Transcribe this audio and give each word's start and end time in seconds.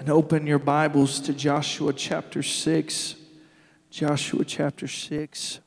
and 0.00 0.08
open 0.08 0.46
your 0.46 0.58
Bibles 0.58 1.20
to 1.20 1.34
Joshua 1.34 1.92
chapter 1.92 2.42
6. 2.42 3.16
Joshua 3.90 4.46
chapter 4.46 4.88
6. 4.88 5.60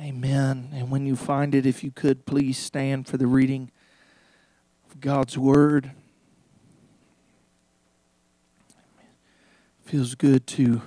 Amen. 0.00 0.70
And 0.72 0.90
when 0.90 1.04
you 1.04 1.16
find 1.16 1.54
it, 1.54 1.66
if 1.66 1.84
you 1.84 1.90
could, 1.90 2.24
please 2.24 2.56
stand 2.56 3.06
for 3.06 3.18
the 3.18 3.26
reading 3.26 3.70
of 4.90 5.02
God's 5.02 5.36
Word. 5.36 5.90
Feels 9.84 10.14
good 10.14 10.46
to 10.46 10.80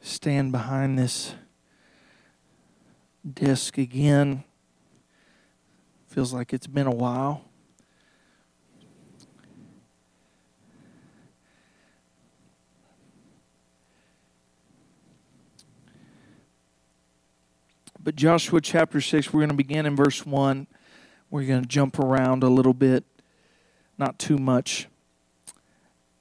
stand 0.00 0.52
behind 0.52 0.98
this 0.98 1.34
desk 3.30 3.76
again. 3.76 4.44
Feels 6.10 6.32
like 6.32 6.52
it's 6.52 6.66
been 6.66 6.88
a 6.88 6.94
while. 6.94 7.44
But 18.02 18.16
Joshua 18.16 18.60
chapter 18.60 19.00
6, 19.00 19.32
we're 19.32 19.42
going 19.42 19.50
to 19.50 19.54
begin 19.54 19.86
in 19.86 19.94
verse 19.94 20.26
1. 20.26 20.66
We're 21.30 21.46
going 21.46 21.62
to 21.62 21.68
jump 21.68 22.00
around 22.00 22.42
a 22.42 22.48
little 22.48 22.74
bit, 22.74 23.04
not 23.96 24.18
too 24.18 24.36
much. 24.36 24.88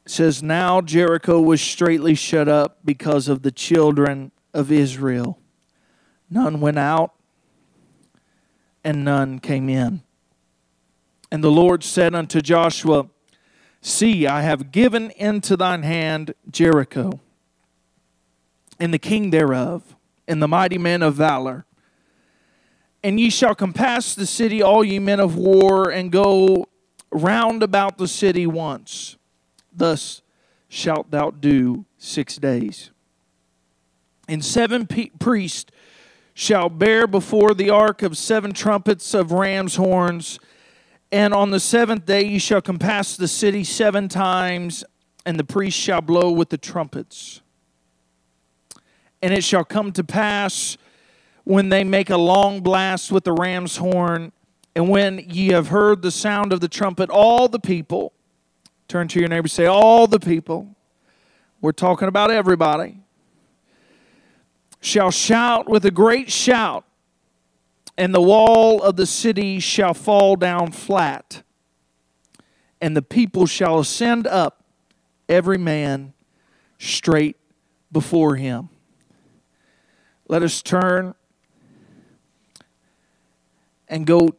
It 0.05 0.11
says, 0.11 0.43
Now 0.43 0.81
Jericho 0.81 1.41
was 1.41 1.61
straightly 1.61 2.13
shut 2.13 2.47
up 2.47 2.77
because 2.85 3.27
of 3.27 3.41
the 3.41 3.51
children 3.51 4.31
of 4.53 4.71
Israel. 4.71 5.39
None 6.29 6.61
went 6.61 6.77
out, 6.77 7.15
and 8.89 9.05
none 9.05 9.37
came 9.37 9.69
in. 9.69 10.01
And 11.31 11.43
the 11.43 11.51
Lord 11.51 11.83
said 11.83 12.15
unto 12.15 12.41
Joshua, 12.41 13.07
See, 13.81 14.25
I 14.25 14.41
have 14.41 14.71
given 14.71 15.11
into 15.11 15.55
thine 15.55 15.83
hand 15.83 16.33
Jericho, 16.49 17.19
and 18.79 18.91
the 18.91 18.97
king 18.97 19.29
thereof, 19.29 19.95
and 20.27 20.41
the 20.41 20.47
mighty 20.47 20.79
men 20.79 21.03
of 21.03 21.13
valor. 21.13 21.67
And 23.03 23.19
ye 23.19 23.29
shall 23.29 23.53
compass 23.53 24.15
the 24.15 24.25
city, 24.25 24.59
all 24.63 24.83
ye 24.83 24.97
men 24.97 25.19
of 25.19 25.35
war, 25.35 25.91
and 25.91 26.11
go 26.11 26.65
round 27.11 27.61
about 27.61 27.99
the 27.99 28.07
city 28.07 28.47
once. 28.47 29.17
Thus 29.71 30.23
shalt 30.67 31.11
thou 31.11 31.29
do 31.29 31.85
six 31.99 32.37
days. 32.37 32.89
And 34.27 34.43
seven 34.43 34.87
priests 34.87 35.71
shall 36.39 36.69
bear 36.69 37.05
before 37.05 37.53
the 37.53 37.69
ark 37.69 38.01
of 38.01 38.17
seven 38.17 38.53
trumpets 38.53 39.13
of 39.13 39.33
ram's 39.33 39.75
horns. 39.75 40.39
And 41.11 41.33
on 41.33 41.51
the 41.51 41.59
seventh 41.59 42.05
day 42.05 42.23
ye 42.23 42.39
shall 42.39 42.61
compass 42.61 43.17
the 43.17 43.27
city 43.27 43.65
seven 43.65 44.07
times, 44.07 44.85
and 45.25 45.37
the 45.37 45.43
priest 45.43 45.77
shall 45.77 45.99
blow 45.99 46.31
with 46.31 46.47
the 46.47 46.57
trumpets. 46.57 47.41
And 49.21 49.33
it 49.33 49.43
shall 49.43 49.65
come 49.65 49.91
to 49.91 50.03
pass 50.05 50.77
when 51.43 51.67
they 51.67 51.83
make 51.83 52.09
a 52.09 52.15
long 52.15 52.61
blast 52.61 53.11
with 53.11 53.25
the 53.25 53.33
ram's 53.33 53.75
horn, 53.75 54.31
and 54.77 54.87
when 54.87 55.17
ye 55.17 55.49
have 55.49 55.67
heard 55.67 56.01
the 56.01 56.09
sound 56.09 56.53
of 56.53 56.61
the 56.61 56.69
trumpet, 56.69 57.09
all 57.09 57.49
the 57.49 57.59
people, 57.59 58.13
turn 58.87 59.09
to 59.09 59.19
your 59.19 59.27
neighbor, 59.27 59.49
say, 59.49 59.65
All 59.65 60.07
the 60.07 60.21
people, 60.21 60.73
we're 61.59 61.73
talking 61.73 62.07
about 62.07 62.31
everybody 62.31 63.01
shall 64.81 65.11
shout 65.11 65.69
with 65.69 65.85
a 65.85 65.91
great 65.91 66.31
shout, 66.31 66.85
and 67.97 68.13
the 68.13 68.21
wall 68.21 68.81
of 68.81 68.95
the 68.95 69.05
city 69.05 69.59
shall 69.59 69.93
fall 69.93 70.35
down 70.35 70.71
flat, 70.71 71.43
and 72.81 72.95
the 72.95 73.01
people 73.01 73.45
shall 73.45 73.79
ascend 73.79 74.25
up, 74.25 74.63
every 75.27 75.57
man 75.57 76.13
straight 76.79 77.37
before 77.91 78.35
him. 78.35 78.69
Let 80.27 80.43
us 80.43 80.61
turn 80.61 81.13
and 83.87 84.05
go 84.05 84.35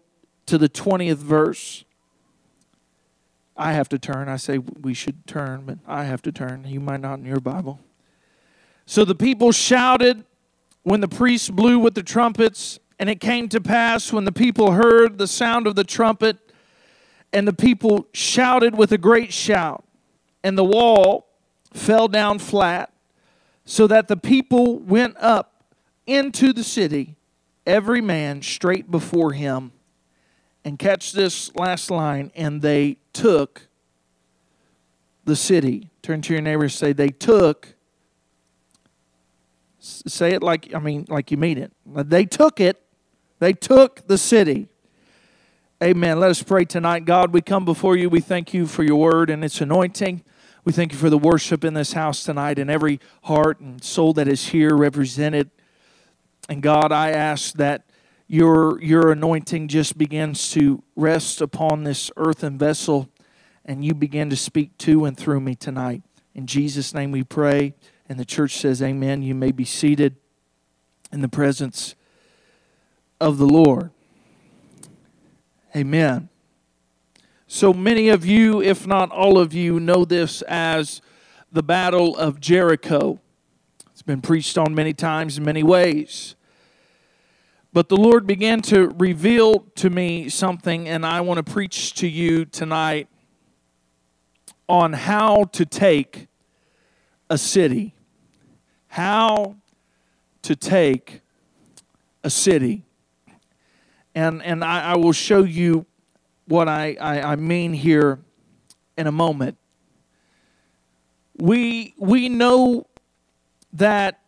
to 0.46 0.58
the 0.58 0.68
20th 0.68 1.16
verse. 1.16 1.84
I 3.56 3.72
have 3.72 3.88
to 3.90 3.98
turn. 3.98 4.28
I 4.28 4.36
say 4.36 4.58
we 4.58 4.94
should 4.94 5.26
turn, 5.26 5.64
but 5.66 5.78
I 5.86 6.04
have 6.04 6.22
to 6.22 6.32
turn. 6.32 6.64
You 6.66 6.80
might 6.80 7.00
not 7.00 7.18
in 7.18 7.26
your 7.26 7.40
Bible. 7.40 7.78
So 8.86 9.04
the 9.04 9.14
people 9.14 9.52
shouted 9.52 10.24
when 10.82 11.00
the 11.00 11.08
priests 11.08 11.50
blew 11.50 11.78
with 11.78 11.94
the 11.94 12.02
trumpets, 12.02 12.78
and 12.98 13.08
it 13.08 13.20
came 13.20 13.48
to 13.48 13.60
pass 13.60 14.12
when 14.12 14.24
the 14.24 14.32
people 14.32 14.72
heard 14.72 15.18
the 15.18 15.26
sound 15.26 15.66
of 15.66 15.74
the 15.74 15.84
trumpet, 15.84 16.38
and 17.32 17.46
the 17.46 17.52
people 17.52 18.06
shouted 18.12 18.74
with 18.74 18.92
a 18.92 18.98
great 18.98 19.32
shout, 19.32 19.84
and 20.42 20.56
the 20.56 20.64
wall 20.64 21.26
fell 21.72 22.08
down 22.08 22.38
flat, 22.38 22.92
so 23.64 23.86
that 23.86 24.08
the 24.08 24.16
people 24.16 24.78
went 24.78 25.16
up 25.18 25.64
into 26.06 26.52
the 26.52 26.64
city, 26.64 27.16
every 27.66 28.00
man 28.00 28.42
straight 28.42 28.90
before 28.90 29.32
him. 29.32 29.72
And 30.64 30.78
catch 30.78 31.12
this 31.12 31.54
last 31.54 31.90
line, 31.90 32.32
and 32.34 32.60
they 32.60 32.98
took 33.12 33.68
the 35.24 35.36
city. 35.36 35.90
Turn 36.02 36.20
to 36.22 36.32
your 36.34 36.42
neighbor 36.42 36.64
and 36.64 36.72
say, 36.72 36.92
They 36.92 37.08
took 37.08 37.74
Say 39.80 40.34
it 40.34 40.42
like 40.42 40.74
I 40.74 40.78
mean 40.78 41.06
like 41.08 41.30
you 41.30 41.38
mean 41.38 41.58
it. 41.58 41.72
Uh, 41.94 42.02
they 42.02 42.26
took 42.26 42.60
it. 42.60 42.82
They 43.38 43.54
took 43.54 44.06
the 44.06 44.18
city. 44.18 44.68
Amen. 45.82 46.20
Let 46.20 46.30
us 46.30 46.42
pray 46.42 46.66
tonight. 46.66 47.06
God, 47.06 47.32
we 47.32 47.40
come 47.40 47.64
before 47.64 47.96
you. 47.96 48.10
We 48.10 48.20
thank 48.20 48.52
you 48.52 48.66
for 48.66 48.82
your 48.82 48.96
word 48.96 49.30
and 49.30 49.42
its 49.42 49.62
anointing. 49.62 50.22
We 50.62 50.74
thank 50.74 50.92
you 50.92 50.98
for 50.98 51.08
the 51.08 51.16
worship 51.16 51.64
in 51.64 51.72
this 51.72 51.94
house 51.94 52.22
tonight 52.22 52.58
and 52.58 52.70
every 52.70 53.00
heart 53.22 53.60
and 53.60 53.82
soul 53.82 54.12
that 54.12 54.28
is 54.28 54.48
here 54.48 54.76
represented. 54.76 55.50
And 56.50 56.62
God, 56.62 56.92
I 56.92 57.12
ask 57.12 57.54
that 57.54 57.86
your 58.26 58.78
your 58.82 59.10
anointing 59.10 59.68
just 59.68 59.96
begins 59.96 60.50
to 60.52 60.82
rest 60.94 61.40
upon 61.40 61.84
this 61.84 62.10
earthen 62.18 62.58
vessel 62.58 63.08
and 63.64 63.82
you 63.82 63.94
begin 63.94 64.28
to 64.28 64.36
speak 64.36 64.76
to 64.78 65.06
and 65.06 65.16
through 65.16 65.40
me 65.40 65.54
tonight. 65.54 66.02
In 66.34 66.46
Jesus' 66.46 66.92
name 66.92 67.10
we 67.10 67.24
pray. 67.24 67.74
And 68.10 68.18
the 68.18 68.24
church 68.24 68.56
says, 68.56 68.82
Amen. 68.82 69.22
You 69.22 69.36
may 69.36 69.52
be 69.52 69.64
seated 69.64 70.16
in 71.12 71.20
the 71.20 71.28
presence 71.28 71.94
of 73.20 73.38
the 73.38 73.46
Lord. 73.46 73.92
Amen. 75.76 76.28
So 77.46 77.72
many 77.72 78.08
of 78.08 78.26
you, 78.26 78.60
if 78.60 78.84
not 78.84 79.12
all 79.12 79.38
of 79.38 79.54
you, 79.54 79.78
know 79.78 80.04
this 80.04 80.42
as 80.42 81.00
the 81.52 81.62
Battle 81.62 82.16
of 82.16 82.40
Jericho. 82.40 83.20
It's 83.92 84.02
been 84.02 84.20
preached 84.20 84.58
on 84.58 84.74
many 84.74 84.92
times 84.92 85.38
in 85.38 85.44
many 85.44 85.62
ways. 85.62 86.34
But 87.72 87.88
the 87.88 87.96
Lord 87.96 88.26
began 88.26 88.60
to 88.62 88.88
reveal 88.98 89.60
to 89.76 89.88
me 89.88 90.28
something, 90.28 90.88
and 90.88 91.06
I 91.06 91.20
want 91.20 91.38
to 91.38 91.52
preach 91.52 91.94
to 91.94 92.08
you 92.08 92.44
tonight 92.44 93.06
on 94.68 94.94
how 94.94 95.44
to 95.52 95.64
take 95.64 96.26
a 97.28 97.38
city 97.38 97.94
how 98.90 99.54
to 100.42 100.56
take 100.56 101.20
a 102.24 102.30
city. 102.30 102.82
And, 104.16 104.42
and 104.42 104.64
I, 104.64 104.92
I 104.92 104.96
will 104.96 105.12
show 105.12 105.44
you 105.44 105.86
what 106.46 106.68
I, 106.68 106.96
I, 107.00 107.32
I 107.32 107.36
mean 107.36 107.72
here 107.72 108.18
in 108.98 109.06
a 109.06 109.12
moment. 109.12 109.56
We, 111.38 111.94
we 111.98 112.28
know 112.28 112.86
that 113.72 114.20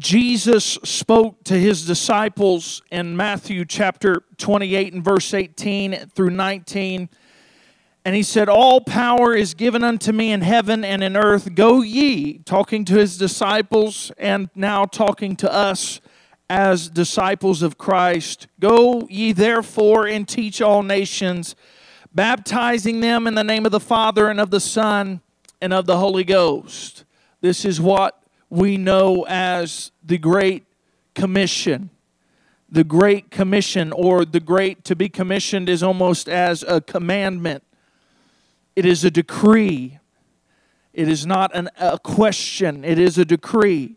Jesus 0.00 0.64
spoke 0.64 1.44
to 1.44 1.54
his 1.54 1.86
disciples 1.86 2.82
in 2.90 3.16
Matthew 3.16 3.64
chapter 3.64 4.24
28 4.38 4.94
and 4.94 5.04
verse 5.04 5.32
18 5.32 6.08
through 6.12 6.30
19 6.30 7.08
and 8.04 8.16
he 8.16 8.22
said, 8.22 8.48
All 8.48 8.80
power 8.80 9.34
is 9.34 9.54
given 9.54 9.84
unto 9.84 10.12
me 10.12 10.32
in 10.32 10.40
heaven 10.40 10.84
and 10.84 11.04
in 11.04 11.16
earth. 11.16 11.54
Go 11.54 11.82
ye, 11.82 12.38
talking 12.38 12.84
to 12.86 12.94
his 12.94 13.16
disciples 13.16 14.10
and 14.18 14.50
now 14.54 14.84
talking 14.84 15.36
to 15.36 15.52
us 15.52 16.00
as 16.50 16.88
disciples 16.88 17.62
of 17.62 17.78
Christ. 17.78 18.48
Go 18.58 19.06
ye 19.08 19.32
therefore 19.32 20.06
and 20.06 20.26
teach 20.26 20.60
all 20.60 20.82
nations, 20.82 21.54
baptizing 22.12 23.00
them 23.00 23.26
in 23.26 23.34
the 23.34 23.44
name 23.44 23.64
of 23.64 23.72
the 23.72 23.80
Father 23.80 24.28
and 24.28 24.40
of 24.40 24.50
the 24.50 24.60
Son 24.60 25.20
and 25.60 25.72
of 25.72 25.86
the 25.86 25.98
Holy 25.98 26.24
Ghost. 26.24 27.04
This 27.40 27.64
is 27.64 27.80
what 27.80 28.22
we 28.50 28.76
know 28.76 29.24
as 29.28 29.92
the 30.04 30.18
Great 30.18 30.64
Commission. 31.14 31.90
The 32.68 32.84
Great 32.84 33.30
Commission, 33.30 33.92
or 33.92 34.24
the 34.24 34.40
Great 34.40 34.82
to 34.84 34.96
be 34.96 35.08
commissioned, 35.08 35.68
is 35.68 35.82
almost 35.82 36.28
as 36.28 36.64
a 36.64 36.80
commandment 36.80 37.62
it 38.74 38.86
is 38.86 39.04
a 39.04 39.10
decree. 39.10 39.98
It 40.92 41.08
is 41.08 41.24
not 41.24 41.54
an, 41.54 41.70
a 41.78 41.98
question, 41.98 42.84
it 42.84 42.98
is 42.98 43.16
a 43.18 43.24
decree. 43.24 43.96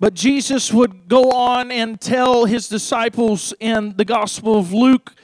But 0.00 0.14
Jesus 0.14 0.72
would 0.72 1.08
go 1.08 1.30
on 1.30 1.72
and 1.72 2.00
tell 2.00 2.44
his 2.44 2.68
disciples 2.68 3.52
in 3.58 3.96
the 3.96 4.04
Gospel 4.04 4.56
of 4.56 4.72
Luke 4.72 5.14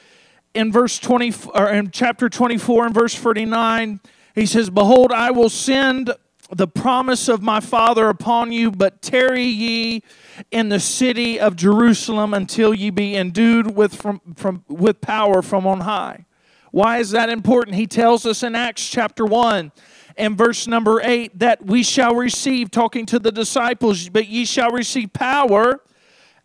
in 0.54 0.70
verse 0.70 0.98
20 0.98 1.32
or 1.54 1.68
in 1.68 1.90
chapter 1.90 2.28
24 2.28 2.86
and 2.86 2.94
verse 2.94 3.14
49 3.14 4.00
he 4.34 4.46
says 4.46 4.70
behold 4.70 5.12
i 5.12 5.30
will 5.30 5.48
send 5.48 6.14
the 6.50 6.68
promise 6.68 7.28
of 7.28 7.42
my 7.42 7.58
father 7.58 8.08
upon 8.08 8.52
you 8.52 8.70
but 8.70 9.02
tarry 9.02 9.44
ye 9.44 10.02
in 10.50 10.68
the 10.68 10.78
city 10.78 11.40
of 11.40 11.56
jerusalem 11.56 12.32
until 12.32 12.72
ye 12.72 12.90
be 12.90 13.16
endued 13.16 13.74
with 13.74 13.94
from, 13.94 14.20
from 14.36 14.64
with 14.68 15.00
power 15.00 15.42
from 15.42 15.66
on 15.66 15.80
high 15.80 16.24
why 16.74 16.98
is 16.98 17.10
that 17.10 17.28
important 17.28 17.76
he 17.76 17.86
tells 17.86 18.26
us 18.26 18.42
in 18.42 18.56
acts 18.56 18.88
chapter 18.88 19.24
1 19.24 19.70
and 20.16 20.36
verse 20.36 20.66
number 20.66 21.00
8 21.00 21.38
that 21.38 21.64
we 21.64 21.82
shall 21.84 22.14
receive 22.16 22.70
talking 22.70 23.06
to 23.06 23.18
the 23.18 23.30
disciples 23.30 24.08
but 24.08 24.26
ye 24.26 24.44
shall 24.44 24.70
receive 24.70 25.12
power 25.12 25.80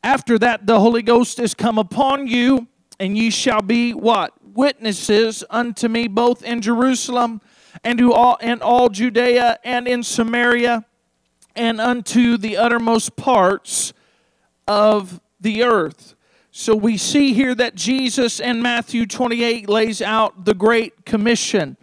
after 0.03 0.37
that 0.37 0.67
the 0.67 0.79
holy 0.79 1.01
ghost 1.01 1.39
is 1.39 1.53
come 1.53 1.77
upon 1.77 2.27
you 2.27 2.67
and 2.99 3.17
ye 3.17 3.29
shall 3.29 3.61
be 3.61 3.93
what? 3.93 4.33
Witnesses 4.43 5.43
unto 5.49 5.87
me 5.87 6.07
both 6.07 6.43
in 6.43 6.61
Jerusalem 6.61 7.41
and 7.83 7.97
to 7.97 8.13
all 8.13 8.35
in 8.37 8.61
all 8.61 8.89
Judea 8.89 9.57
and 9.63 9.87
in 9.87 10.03
Samaria 10.03 10.85
and 11.55 11.79
unto 11.79 12.37
the 12.37 12.57
uttermost 12.57 13.15
parts 13.15 13.93
of 14.67 15.21
the 15.39 15.63
earth. 15.63 16.15
So 16.59 16.75
we 16.75 16.97
see 16.97 17.31
here 17.31 17.55
that 17.55 17.75
Jesus 17.75 18.41
in 18.41 18.61
Matthew 18.61 19.05
28 19.05 19.69
lays 19.69 20.01
out 20.01 20.43
the 20.43 20.53
Great 20.53 21.05
Commission. 21.05 21.77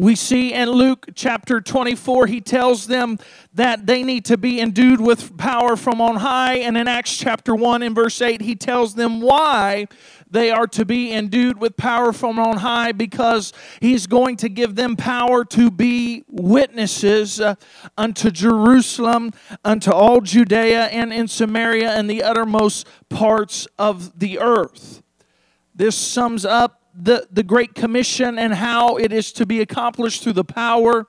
We 0.00 0.16
see 0.16 0.54
in 0.54 0.70
Luke 0.70 1.10
chapter 1.14 1.60
24, 1.60 2.26
he 2.26 2.40
tells 2.40 2.86
them 2.86 3.18
that 3.52 3.84
they 3.84 4.02
need 4.02 4.24
to 4.24 4.38
be 4.38 4.58
endued 4.58 4.98
with 4.98 5.36
power 5.36 5.76
from 5.76 6.00
on 6.00 6.16
high. 6.16 6.54
And 6.54 6.78
in 6.78 6.88
Acts 6.88 7.18
chapter 7.18 7.54
1, 7.54 7.82
in 7.82 7.94
verse 7.94 8.22
8, 8.22 8.40
he 8.40 8.56
tells 8.56 8.94
them 8.94 9.20
why 9.20 9.88
they 10.30 10.50
are 10.50 10.66
to 10.68 10.86
be 10.86 11.12
endued 11.12 11.60
with 11.60 11.76
power 11.76 12.14
from 12.14 12.38
on 12.38 12.56
high 12.56 12.92
because 12.92 13.52
he's 13.82 14.06
going 14.06 14.38
to 14.38 14.48
give 14.48 14.74
them 14.74 14.96
power 14.96 15.44
to 15.44 15.70
be 15.70 16.24
witnesses 16.28 17.38
uh, 17.38 17.56
unto 17.98 18.30
Jerusalem, 18.30 19.34
unto 19.66 19.90
all 19.90 20.22
Judea 20.22 20.84
and 20.86 21.12
in 21.12 21.28
Samaria 21.28 21.90
and 21.90 22.08
the 22.08 22.22
uttermost 22.22 22.86
parts 23.10 23.68
of 23.78 24.18
the 24.18 24.38
earth. 24.38 25.02
This 25.74 25.94
sums 25.94 26.46
up 26.46 26.79
the, 27.00 27.26
the 27.30 27.42
Great 27.42 27.74
Commission 27.74 28.38
and 28.38 28.54
how 28.54 28.96
it 28.96 29.12
is 29.12 29.32
to 29.32 29.46
be 29.46 29.60
accomplished 29.60 30.22
through 30.22 30.34
the 30.34 30.44
power 30.44 31.06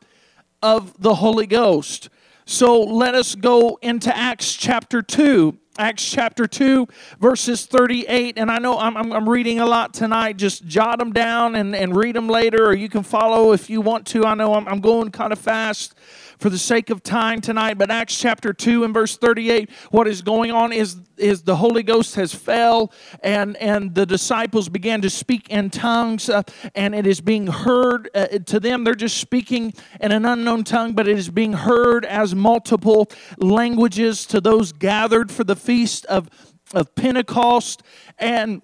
of 0.61 0.99
the 1.01 1.15
Holy 1.15 1.47
Ghost. 1.47 2.09
So 2.45 2.81
let 2.81 3.15
us 3.15 3.35
go 3.35 3.77
into 3.81 4.15
Acts 4.15 4.53
chapter 4.55 5.01
2. 5.01 5.57
Acts 5.77 6.09
chapter 6.09 6.47
2, 6.47 6.87
verses 7.19 7.65
38. 7.65 8.37
And 8.37 8.51
I 8.51 8.59
know 8.59 8.77
I'm, 8.77 8.97
I'm, 8.97 9.13
I'm, 9.13 9.29
reading 9.29 9.59
a 9.59 9.65
lot 9.65 9.93
tonight. 9.93 10.37
Just 10.37 10.65
jot 10.65 10.99
them 10.99 11.13
down 11.13 11.55
and, 11.55 11.73
and 11.75 11.95
read 11.95 12.15
them 12.15 12.27
later, 12.27 12.65
or 12.65 12.73
you 12.73 12.89
can 12.89 13.03
follow 13.03 13.53
if 13.53 13.69
you 13.69 13.79
want 13.79 14.05
to. 14.07 14.25
I 14.25 14.33
know 14.33 14.53
I'm, 14.53 14.67
I'm 14.67 14.81
going 14.81 15.11
kind 15.11 15.31
of 15.31 15.39
fast 15.39 15.95
for 16.41 16.49
the 16.49 16.57
sake 16.57 16.89
of 16.89 17.03
time 17.03 17.39
tonight, 17.39 17.77
but 17.77 17.91
Acts 17.91 18.19
chapter 18.19 18.51
2 18.51 18.83
and 18.83 18.95
verse 18.95 19.15
38, 19.15 19.69
what 19.91 20.07
is 20.07 20.23
going 20.23 20.51
on 20.51 20.73
is, 20.73 20.97
is 21.15 21.43
the 21.43 21.55
Holy 21.55 21.83
Ghost 21.83 22.15
has 22.15 22.33
fell 22.33 22.91
and, 23.21 23.55
and 23.57 23.93
the 23.93 24.07
disciples 24.07 24.67
began 24.67 25.03
to 25.03 25.09
speak 25.11 25.51
in 25.51 25.69
tongues 25.69 26.29
uh, 26.29 26.41
and 26.73 26.95
it 26.95 27.05
is 27.05 27.21
being 27.21 27.45
heard 27.45 28.09
uh, 28.15 28.25
to 28.47 28.59
them. 28.59 28.83
They're 28.83 28.95
just 28.95 29.17
speaking 29.17 29.71
in 29.99 30.11
an 30.11 30.25
unknown 30.25 30.63
tongue, 30.63 30.93
but 30.93 31.07
it 31.07 31.19
is 31.19 31.29
being 31.29 31.53
heard 31.53 32.05
as 32.05 32.33
multiple 32.33 33.07
languages 33.37 34.25
to 34.25 34.41
those 34.41 34.71
gathered 34.71 35.31
for 35.31 35.43
the 35.43 35.55
feast 35.55 36.07
of, 36.07 36.27
of 36.73 36.95
Pentecost. 36.95 37.83
And 38.17 38.63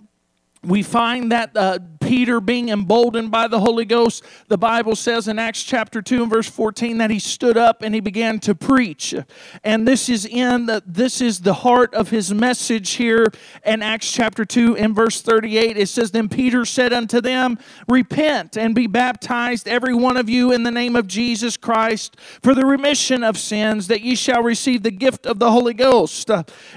we 0.67 0.83
find 0.83 1.31
that 1.31 1.55
uh, 1.55 1.79
Peter, 2.01 2.39
being 2.39 2.69
emboldened 2.69 3.31
by 3.31 3.47
the 3.47 3.59
Holy 3.59 3.85
Ghost, 3.85 4.23
the 4.47 4.57
Bible 4.57 4.95
says 4.95 5.27
in 5.27 5.39
Acts 5.39 5.63
chapter 5.63 6.01
2 6.01 6.23
and 6.23 6.31
verse 6.31 6.49
14 6.49 6.97
that 6.99 7.09
he 7.09 7.19
stood 7.19 7.57
up 7.57 7.81
and 7.81 7.95
he 7.95 8.01
began 8.01 8.39
to 8.39 8.53
preach. 8.53 9.15
And 9.63 9.87
this 9.87 10.09
is 10.09 10.25
in 10.25 10.65
the, 10.65 10.83
this 10.85 11.21
is 11.21 11.39
the 11.39 11.53
heart 11.53 11.93
of 11.93 12.09
his 12.09 12.33
message 12.33 12.91
here 12.91 13.27
in 13.65 13.81
Acts 13.81 14.11
chapter 14.11 14.45
2 14.45 14.77
and 14.77 14.95
verse 14.95 15.21
38. 15.21 15.77
It 15.77 15.87
says, 15.87 16.11
Then 16.11 16.29
Peter 16.29 16.65
said 16.65 16.93
unto 16.93 17.21
them, 17.21 17.57
Repent 17.87 18.57
and 18.57 18.75
be 18.75 18.87
baptized, 18.87 19.67
every 19.67 19.93
one 19.93 20.17
of 20.17 20.29
you, 20.29 20.51
in 20.51 20.63
the 20.63 20.71
name 20.71 20.95
of 20.95 21.07
Jesus 21.07 21.57
Christ, 21.57 22.17
for 22.41 22.53
the 22.53 22.65
remission 22.65 23.23
of 23.23 23.37
sins, 23.37 23.87
that 23.87 24.01
ye 24.01 24.15
shall 24.15 24.43
receive 24.43 24.83
the 24.83 24.91
gift 24.91 25.25
of 25.25 25.39
the 25.39 25.51
Holy 25.51 25.73
Ghost. 25.73 26.29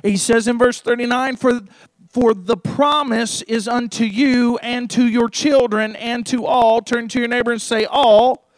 He 0.02 0.16
says 0.16 0.46
in 0.48 0.58
verse 0.58 0.80
39, 0.80 1.36
For 1.36 1.60
for 2.10 2.34
the 2.34 2.56
promise 2.56 3.42
is 3.42 3.68
unto 3.68 4.04
you 4.04 4.58
and 4.58 4.90
to 4.90 5.06
your 5.06 5.28
children 5.28 5.94
and 5.96 6.26
to 6.26 6.44
all. 6.44 6.82
Turn 6.82 7.08
to 7.08 7.20
your 7.20 7.28
neighbor 7.28 7.52
and 7.52 7.62
say, 7.62 7.84
All 7.84 8.49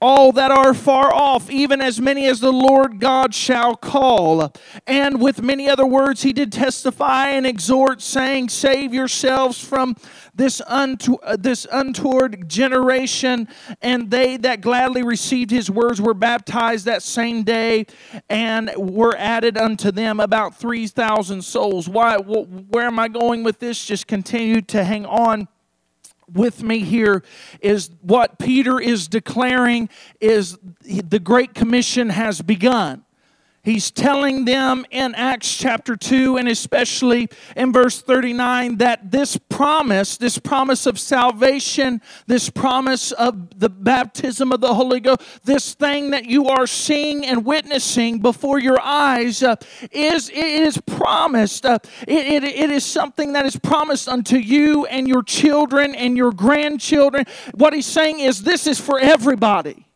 all 0.00 0.32
that 0.32 0.50
are 0.50 0.74
far 0.74 1.12
off, 1.12 1.50
even 1.50 1.80
as 1.80 2.00
many 2.00 2.26
as 2.26 2.40
the 2.40 2.52
Lord 2.52 3.00
God 3.00 3.34
shall 3.34 3.76
call. 3.76 4.52
And 4.86 5.20
with 5.20 5.42
many 5.42 5.68
other 5.68 5.86
words, 5.86 6.22
he 6.22 6.32
did 6.32 6.52
testify 6.52 7.28
and 7.28 7.46
exhort, 7.46 8.02
saying, 8.02 8.50
Save 8.50 8.92
yourselves 8.92 9.62
from 9.62 9.96
this, 10.34 10.60
uh, 10.66 10.96
this 11.38 11.66
untoward 11.72 12.48
generation. 12.48 13.48
And 13.80 14.10
they 14.10 14.36
that 14.38 14.60
gladly 14.60 15.02
received 15.02 15.50
his 15.50 15.70
words 15.70 16.00
were 16.00 16.14
baptized 16.14 16.84
that 16.84 17.02
same 17.02 17.42
day, 17.42 17.86
and 18.28 18.70
were 18.76 19.16
added 19.16 19.56
unto 19.56 19.90
them 19.90 20.20
about 20.20 20.56
3,000 20.56 21.42
souls. 21.42 21.88
Why, 21.88 22.18
where 22.18 22.86
am 22.86 22.98
I 22.98 23.08
going 23.08 23.44
with 23.44 23.60
this? 23.60 23.84
Just 23.84 24.06
continue 24.06 24.60
to 24.62 24.84
hang 24.84 25.06
on 25.06 25.48
with 26.32 26.62
me 26.62 26.80
here 26.80 27.22
is 27.60 27.90
what 28.02 28.38
Peter 28.38 28.80
is 28.80 29.08
declaring 29.08 29.88
is 30.20 30.58
the 30.82 31.20
great 31.20 31.54
commission 31.54 32.10
has 32.10 32.42
begun. 32.42 33.05
He's 33.66 33.90
telling 33.90 34.44
them 34.44 34.86
in 34.92 35.16
Acts 35.16 35.52
chapter 35.52 35.96
2 35.96 36.36
and 36.36 36.46
especially 36.46 37.28
in 37.56 37.72
verse 37.72 38.00
39 38.00 38.76
that 38.76 39.10
this 39.10 39.36
promise, 39.36 40.16
this 40.16 40.38
promise 40.38 40.86
of 40.86 41.00
salvation, 41.00 42.00
this 42.28 42.48
promise 42.48 43.10
of 43.10 43.58
the 43.58 43.68
baptism 43.68 44.52
of 44.52 44.60
the 44.60 44.72
Holy 44.72 45.00
Ghost, 45.00 45.20
this 45.42 45.74
thing 45.74 46.12
that 46.12 46.26
you 46.26 46.46
are 46.46 46.68
seeing 46.68 47.26
and 47.26 47.44
witnessing 47.44 48.20
before 48.20 48.60
your 48.60 48.80
eyes 48.80 49.42
uh, 49.42 49.56
is 49.90 50.28
it 50.28 50.36
is 50.36 50.78
promised. 50.86 51.66
Uh, 51.66 51.80
it, 52.06 52.44
it, 52.44 52.44
it 52.44 52.70
is 52.70 52.86
something 52.86 53.32
that 53.32 53.46
is 53.46 53.56
promised 53.56 54.08
unto 54.08 54.36
you 54.36 54.86
and 54.86 55.08
your 55.08 55.24
children 55.24 55.92
and 55.96 56.16
your 56.16 56.30
grandchildren. 56.30 57.24
What 57.52 57.74
he's 57.74 57.86
saying 57.86 58.20
is 58.20 58.44
this 58.44 58.68
is 58.68 58.78
for 58.78 59.00
everybody. 59.00 59.88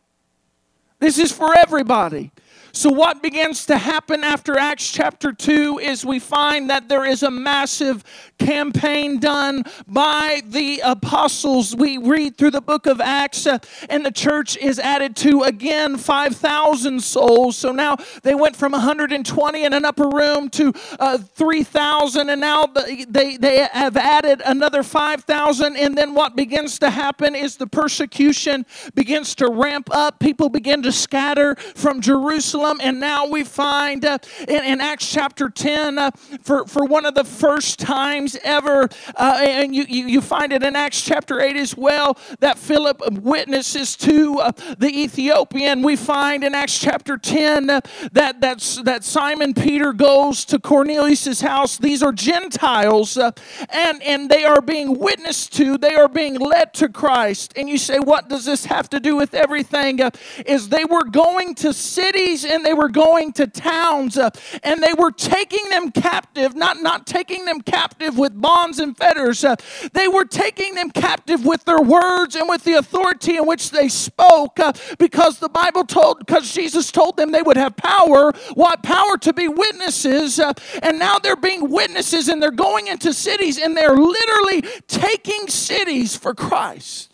This 0.99 1.17
is 1.17 1.31
for 1.31 1.57
everybody. 1.57 2.33
So, 2.73 2.89
what 2.89 3.21
begins 3.21 3.65
to 3.65 3.77
happen 3.77 4.23
after 4.23 4.57
Acts 4.57 4.89
chapter 4.89 5.33
2 5.33 5.79
is 5.79 6.05
we 6.05 6.19
find 6.19 6.69
that 6.69 6.87
there 6.87 7.03
is 7.03 7.21
a 7.21 7.29
massive 7.29 8.03
campaign 8.39 9.19
done 9.19 9.65
by 9.87 10.41
the 10.45 10.81
apostles. 10.83 11.75
We 11.75 11.97
read 11.97 12.37
through 12.37 12.51
the 12.51 12.61
book 12.61 12.85
of 12.85 13.01
Acts, 13.01 13.45
uh, 13.45 13.59
and 13.89 14.05
the 14.05 14.11
church 14.11 14.55
is 14.57 14.79
added 14.79 15.17
to 15.17 15.43
again 15.43 15.97
5,000 15.97 17.01
souls. 17.01 17.57
So 17.57 17.73
now 17.73 17.97
they 18.23 18.35
went 18.35 18.55
from 18.55 18.71
120 18.71 19.65
in 19.65 19.73
an 19.73 19.83
upper 19.83 20.07
room 20.07 20.49
to 20.51 20.73
uh, 20.99 21.17
3,000, 21.17 22.29
and 22.29 22.39
now 22.39 22.67
they, 22.67 23.35
they 23.35 23.67
have 23.73 23.97
added 23.97 24.41
another 24.45 24.81
5,000. 24.81 25.75
And 25.75 25.97
then 25.97 26.13
what 26.13 26.37
begins 26.37 26.79
to 26.79 26.89
happen 26.89 27.35
is 27.35 27.57
the 27.57 27.67
persecution 27.67 28.65
begins 28.95 29.35
to 29.35 29.49
ramp 29.49 29.89
up. 29.91 30.19
People 30.19 30.47
begin 30.47 30.81
to 30.83 30.91
scatter 30.91 31.55
from 31.75 31.99
Jerusalem 31.99 32.60
Jerusalem. 32.61 32.79
And 32.81 32.99
now 32.99 33.25
we 33.25 33.43
find 33.43 34.05
uh, 34.05 34.17
in, 34.47 34.63
in, 34.63 34.81
Acts 34.81 35.11
chapter 35.11 35.49
10, 35.49 35.97
uh, 35.97 36.11
for, 36.41 36.65
for 36.65 36.85
one 36.85 37.05
of 37.05 37.15
the 37.15 37.23
first 37.23 37.79
times 37.79 38.37
ever, 38.43 38.89
uh, 39.15 39.37
and 39.41 39.75
you, 39.75 39.85
you, 39.87 40.07
you, 40.07 40.21
find 40.21 40.53
it 40.53 40.63
in 40.63 40.75
Acts 40.75 41.01
chapter 41.01 41.39
8 41.39 41.55
as 41.55 41.75
well, 41.75 42.17
that 42.39 42.57
Philip 42.57 43.01
witnesses 43.21 43.95
to 43.97 44.39
uh, 44.39 44.51
the 44.77 44.87
Ethiopian. 44.87 45.81
We 45.81 45.95
find 45.95 46.43
in 46.43 46.55
Acts 46.55 46.79
chapter 46.79 47.17
10 47.17 47.69
uh, 47.69 47.81
that, 48.11 48.41
that's, 48.41 48.81
that 48.83 49.03
Simon 49.03 49.53
Peter 49.53 49.93
goes 49.93 50.45
to 50.45 50.59
Cornelius' 50.59 51.41
house. 51.41 51.77
These 51.77 52.03
are 52.03 52.11
Gentiles, 52.11 53.17
and, 53.17 54.03
and 54.03 54.29
they 54.29 54.43
are 54.43 54.61
being 54.61 54.99
witnessed 54.99 55.53
to, 55.57 55.77
they 55.77 55.95
are 55.95 56.07
being 56.07 56.39
led 56.39 56.73
to 56.75 56.89
Christ. 56.89 57.53
And 57.55 57.69
you 57.69 57.77
say, 57.77 57.99
what 57.99 58.29
does 58.29 58.45
this 58.45 58.65
have 58.65 58.89
to 58.89 58.99
do 58.99 59.15
with 59.15 59.33
everything? 59.33 59.99
is 60.45 60.69
they 60.69 60.85
were 60.85 61.03
going 61.03 61.55
to 61.55 61.73
cities 61.73 62.45
and 62.51 62.65
they 62.65 62.73
were 62.73 62.89
going 62.89 63.31
to 63.33 63.47
towns 63.47 64.17
uh, 64.17 64.29
and 64.63 64.81
they 64.81 64.93
were 64.93 65.11
taking 65.11 65.69
them 65.69 65.91
captive, 65.91 66.55
not, 66.55 66.81
not 66.81 67.07
taking 67.07 67.45
them 67.45 67.61
captive 67.61 68.17
with 68.17 68.39
bonds 68.39 68.79
and 68.79 68.97
fetters. 68.97 69.43
Uh, 69.43 69.55
they 69.93 70.07
were 70.07 70.25
taking 70.25 70.75
them 70.75 70.89
captive 70.89 71.45
with 71.45 71.63
their 71.65 71.81
words 71.81 72.35
and 72.35 72.47
with 72.49 72.63
the 72.63 72.73
authority 72.73 73.37
in 73.37 73.45
which 73.47 73.71
they 73.71 73.87
spoke 73.87 74.59
uh, 74.59 74.73
because 74.99 75.39
the 75.39 75.49
Bible 75.49 75.83
told, 75.83 76.19
because 76.19 76.53
Jesus 76.53 76.91
told 76.91 77.17
them 77.17 77.31
they 77.31 77.41
would 77.41 77.57
have 77.57 77.75
power. 77.75 78.31
What 78.53 78.83
power 78.83 79.17
to 79.19 79.33
be 79.33 79.47
witnesses? 79.47 80.39
Uh, 80.39 80.53
and 80.81 80.99
now 80.99 81.19
they're 81.19 81.35
being 81.35 81.69
witnesses 81.69 82.27
and 82.27 82.41
they're 82.41 82.51
going 82.51 82.87
into 82.87 83.13
cities 83.13 83.57
and 83.57 83.75
they're 83.75 83.95
literally 83.95 84.61
taking 84.87 85.47
cities 85.47 86.15
for 86.15 86.33
Christ. 86.33 87.10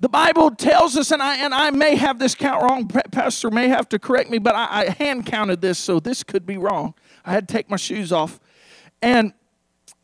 The 0.00 0.08
Bible 0.08 0.50
tells 0.50 0.96
us, 0.96 1.10
and 1.10 1.22
I, 1.22 1.36
and 1.44 1.54
I 1.54 1.70
may 1.70 1.94
have 1.94 2.18
this 2.18 2.34
count 2.34 2.62
wrong, 2.62 2.88
Pastor 2.88 3.50
may 3.50 3.68
have 3.68 3.86
to 3.90 3.98
correct 3.98 4.30
me, 4.30 4.38
but 4.38 4.54
I, 4.54 4.80
I 4.80 4.88
hand 4.88 5.26
counted 5.26 5.60
this, 5.60 5.78
so 5.78 6.00
this 6.00 6.22
could 6.24 6.46
be 6.46 6.56
wrong. 6.56 6.94
I 7.22 7.32
had 7.32 7.46
to 7.46 7.52
take 7.52 7.68
my 7.68 7.76
shoes 7.76 8.10
off. 8.10 8.40
And 9.02 9.34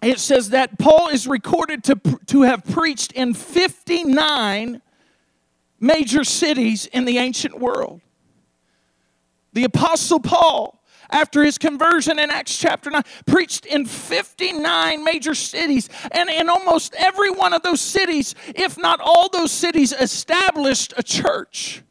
it 0.02 0.18
says 0.20 0.50
that 0.50 0.78
Paul 0.78 1.08
is 1.08 1.26
recorded 1.26 1.82
to, 1.84 1.96
to 2.26 2.42
have 2.42 2.64
preached 2.66 3.12
in 3.12 3.32
59 3.32 4.82
major 5.80 6.24
cities 6.24 6.84
in 6.86 7.06
the 7.06 7.16
ancient 7.16 7.58
world. 7.58 8.02
The 9.54 9.64
Apostle 9.64 10.20
Paul 10.20 10.75
after 11.10 11.44
his 11.44 11.58
conversion 11.58 12.18
in 12.18 12.30
Acts 12.30 12.56
chapter 12.56 12.90
9, 12.90 13.02
preached 13.26 13.66
in 13.66 13.86
59 13.86 15.04
major 15.04 15.34
cities. 15.34 15.88
And 16.10 16.28
in 16.28 16.48
almost 16.48 16.94
every 16.96 17.30
one 17.30 17.52
of 17.52 17.62
those 17.62 17.80
cities, 17.80 18.34
if 18.54 18.76
not 18.78 19.00
all 19.00 19.28
those 19.28 19.52
cities, 19.52 19.92
established 19.92 20.94
a 20.96 21.02
church. 21.02 21.82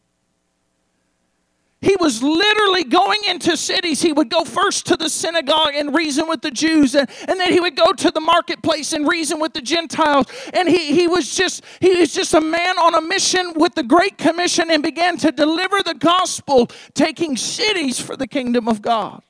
He 1.86 1.96
was 2.00 2.24
literally 2.24 2.84
going 2.84 3.26
into 3.26 3.56
cities. 3.56 4.02
He 4.02 4.12
would 4.12 4.32
go 4.32 4.44
first 4.44 4.88
to 4.88 4.98
the 4.98 5.08
synagogue 5.08 5.76
and 5.76 5.94
reason 5.94 6.28
with 6.28 6.42
the 6.42 6.50
Jews, 6.50 6.96
and, 6.96 7.08
and 7.28 7.40
then 7.40 7.54
he 7.54 7.60
would 7.60 7.76
go 7.76 7.94
to 7.94 8.10
the 8.10 8.20
marketplace 8.20 8.92
and 8.92 9.08
reason 9.08 9.40
with 9.40 9.54
the 9.54 9.62
Gentiles. 9.62 10.26
And 10.56 10.68
he, 10.68 10.96
he 10.96 11.06
was 11.06 11.36
just 11.36 11.64
he 11.80 11.96
was 12.00 12.12
just 12.12 12.34
a 12.34 12.42
man 12.42 12.80
on 12.80 12.96
a 12.96 13.02
mission 13.02 13.54
with 13.56 13.76
the 13.76 13.84
Great 13.84 14.18
Commission 14.18 14.72
and 14.72 14.82
began 14.82 15.16
to 15.18 15.32
deliver 15.32 15.84
the 15.84 15.94
gospel, 15.94 16.72
taking 16.96 17.38
cities 17.38 18.00
for 18.00 18.18
the 18.18 18.26
kingdom 18.26 18.68
of 18.68 18.82
God. 18.82 19.22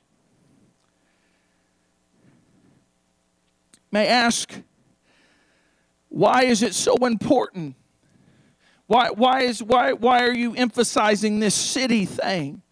May 3.92 4.08
I 4.08 4.12
ask, 4.12 4.50
why 6.08 6.44
is 6.44 6.62
it 6.62 6.72
so 6.72 6.96
important? 7.04 7.76
Why, 8.86 9.10
why, 9.10 9.42
is, 9.42 9.62
why, 9.62 9.92
why 9.92 10.20
are 10.20 10.34
you 10.34 10.54
emphasizing 10.54 11.40
this 11.40 11.54
city 11.54 12.04
thing? 12.04 12.62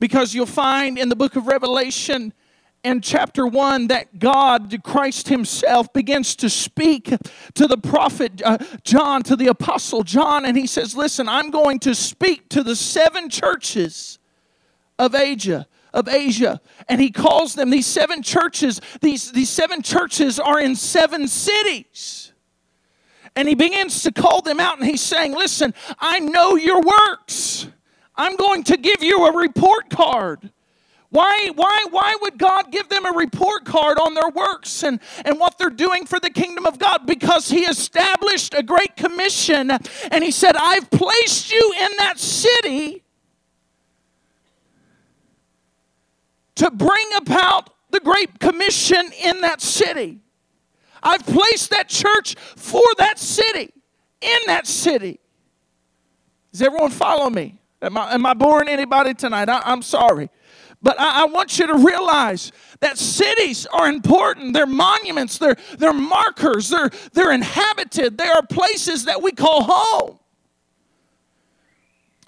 Because 0.00 0.34
you'll 0.34 0.46
find 0.46 0.98
in 0.98 1.08
the 1.08 1.16
book 1.16 1.36
of 1.36 1.46
Revelation 1.46 2.32
in 2.82 3.00
chapter 3.00 3.46
1 3.46 3.86
that 3.88 4.18
God, 4.18 4.74
Christ 4.84 5.28
Himself, 5.28 5.92
begins 5.92 6.36
to 6.36 6.50
speak 6.50 7.14
to 7.54 7.66
the 7.66 7.78
prophet 7.78 8.42
uh, 8.44 8.58
John, 8.82 9.22
to 9.22 9.36
the 9.36 9.46
apostle 9.46 10.02
John, 10.02 10.44
and 10.44 10.56
he 10.56 10.66
says, 10.66 10.94
Listen, 10.94 11.28
I'm 11.28 11.50
going 11.50 11.78
to 11.80 11.94
speak 11.94 12.48
to 12.50 12.62
the 12.62 12.76
seven 12.76 13.30
churches 13.30 14.18
of 14.98 15.14
Asia. 15.14 15.66
Of 15.94 16.08
Asia, 16.08 16.60
and 16.88 17.00
he 17.00 17.12
calls 17.12 17.54
them 17.54 17.70
these 17.70 17.86
seven 17.86 18.20
churches. 18.20 18.80
These, 19.00 19.30
these 19.30 19.48
seven 19.48 19.80
churches 19.80 20.40
are 20.40 20.58
in 20.58 20.74
seven 20.74 21.28
cities. 21.28 22.33
And 23.36 23.48
he 23.48 23.54
begins 23.54 24.02
to 24.04 24.12
call 24.12 24.42
them 24.42 24.60
out 24.60 24.78
and 24.78 24.86
he's 24.86 25.00
saying, 25.00 25.34
Listen, 25.34 25.74
I 25.98 26.20
know 26.20 26.56
your 26.56 26.80
works. 26.80 27.68
I'm 28.16 28.36
going 28.36 28.62
to 28.64 28.76
give 28.76 29.02
you 29.02 29.26
a 29.26 29.36
report 29.36 29.90
card. 29.90 30.50
Why, 31.10 31.50
why, 31.54 31.86
why 31.90 32.16
would 32.22 32.38
God 32.38 32.72
give 32.72 32.88
them 32.88 33.06
a 33.06 33.12
report 33.12 33.64
card 33.64 33.98
on 33.98 34.14
their 34.14 34.30
works 34.30 34.82
and, 34.82 34.98
and 35.24 35.38
what 35.38 35.58
they're 35.58 35.70
doing 35.70 36.06
for 36.06 36.18
the 36.18 36.30
kingdom 36.30 36.66
of 36.66 36.78
God? 36.78 37.06
Because 37.06 37.48
He 37.48 37.60
established 37.60 38.52
a 38.52 38.64
great 38.64 38.96
commission 38.96 39.70
and 39.70 40.24
He 40.24 40.32
said, 40.32 40.56
I've 40.56 40.90
placed 40.90 41.52
you 41.52 41.74
in 41.80 41.90
that 41.98 42.18
city 42.18 43.04
to 46.56 46.70
bring 46.70 47.06
about 47.16 47.70
the 47.90 48.00
great 48.00 48.40
commission 48.40 49.12
in 49.22 49.40
that 49.42 49.60
city. 49.60 50.23
I've 51.04 51.24
placed 51.24 51.70
that 51.70 51.88
church 51.88 52.34
for 52.56 52.82
that 52.98 53.18
city, 53.18 53.72
in 54.20 54.38
that 54.46 54.66
city. 54.66 55.20
Does 56.50 56.62
everyone 56.62 56.90
follow 56.90 57.28
me? 57.28 57.60
Am 57.82 57.98
I, 57.98 58.14
am 58.14 58.24
I 58.24 58.32
boring 58.32 58.68
anybody 58.68 59.12
tonight? 59.12 59.48
I, 59.48 59.72
am 59.72 59.82
sorry. 59.82 60.30
But 60.80 60.98
I, 60.98 61.22
I, 61.22 61.24
want 61.26 61.58
you 61.58 61.66
to 61.66 61.76
realize 61.76 62.52
that 62.80 62.98
cities 62.98 63.66
are 63.66 63.88
important. 63.88 64.54
They're 64.54 64.66
monuments, 64.66 65.38
they're, 65.38 65.56
they're 65.78 65.92
markers, 65.92 66.68
they're, 66.70 66.90
they're 67.12 67.32
inhabited, 67.32 68.16
they 68.16 68.28
are 68.28 68.42
places 68.42 69.04
that 69.04 69.22
we 69.22 69.32
call 69.32 69.64
home. 69.68 70.18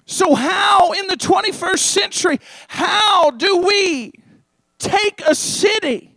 So, 0.05 0.35
how 0.35 0.93
in 0.93 1.07
the 1.07 1.17
21st 1.17 1.79
century, 1.79 2.39
how 2.67 3.31
do 3.31 3.57
we 3.57 4.13
take 4.79 5.21
a 5.27 5.35
city 5.35 6.15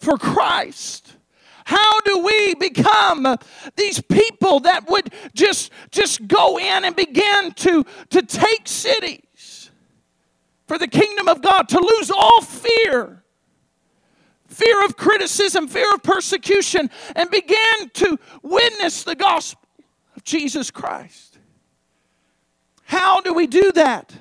for 0.00 0.16
Christ? 0.16 1.01
How 1.64 2.00
do 2.00 2.18
we 2.24 2.54
become 2.54 3.36
these 3.76 4.00
people 4.00 4.60
that 4.60 4.88
would 4.88 5.12
just, 5.34 5.70
just 5.90 6.26
go 6.26 6.58
in 6.58 6.84
and 6.84 6.94
begin 6.96 7.52
to, 7.52 7.84
to 8.10 8.22
take 8.22 8.66
cities 8.66 9.70
for 10.66 10.78
the 10.78 10.88
kingdom 10.88 11.28
of 11.28 11.42
God, 11.42 11.68
to 11.70 11.78
lose 11.78 12.10
all 12.10 12.40
fear? 12.42 13.22
Fear 14.48 14.84
of 14.84 14.96
criticism, 14.96 15.66
fear 15.66 15.94
of 15.94 16.02
persecution, 16.02 16.90
and 17.16 17.30
begin 17.30 17.90
to 17.94 18.18
witness 18.42 19.02
the 19.02 19.14
gospel 19.14 19.66
of 20.14 20.24
Jesus 20.24 20.70
Christ. 20.70 21.38
How 22.84 23.22
do 23.22 23.32
we 23.32 23.46
do 23.46 23.72
that 23.72 24.14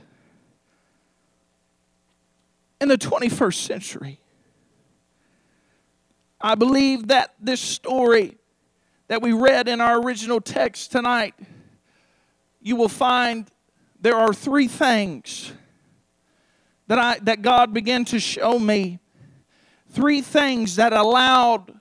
in 2.79 2.87
the 2.87 2.97
21st 2.97 3.55
century? 3.55 4.20
I 6.43 6.55
believe 6.55 7.07
that 7.07 7.35
this 7.39 7.61
story 7.61 8.37
that 9.07 9.21
we 9.21 9.33
read 9.33 9.67
in 9.67 9.81
our 9.81 10.01
original 10.01 10.41
text 10.41 10.91
tonight, 10.91 11.35
you 12.61 12.75
will 12.75 12.89
find 12.89 13.47
there 13.99 14.15
are 14.15 14.33
three 14.33 14.67
things 14.67 15.51
that, 16.87 16.97
I, 16.97 17.19
that 17.19 17.41
God 17.41 17.73
began 17.73 18.05
to 18.05 18.19
show 18.19 18.57
me. 18.57 18.99
Three 19.89 20.21
things 20.21 20.77
that 20.77 20.93
allowed 20.93 21.79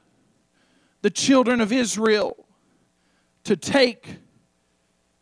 the 1.03 1.11
children 1.11 1.61
of 1.61 1.73
Israel 1.73 2.37
to 3.45 3.57
take 3.57 4.17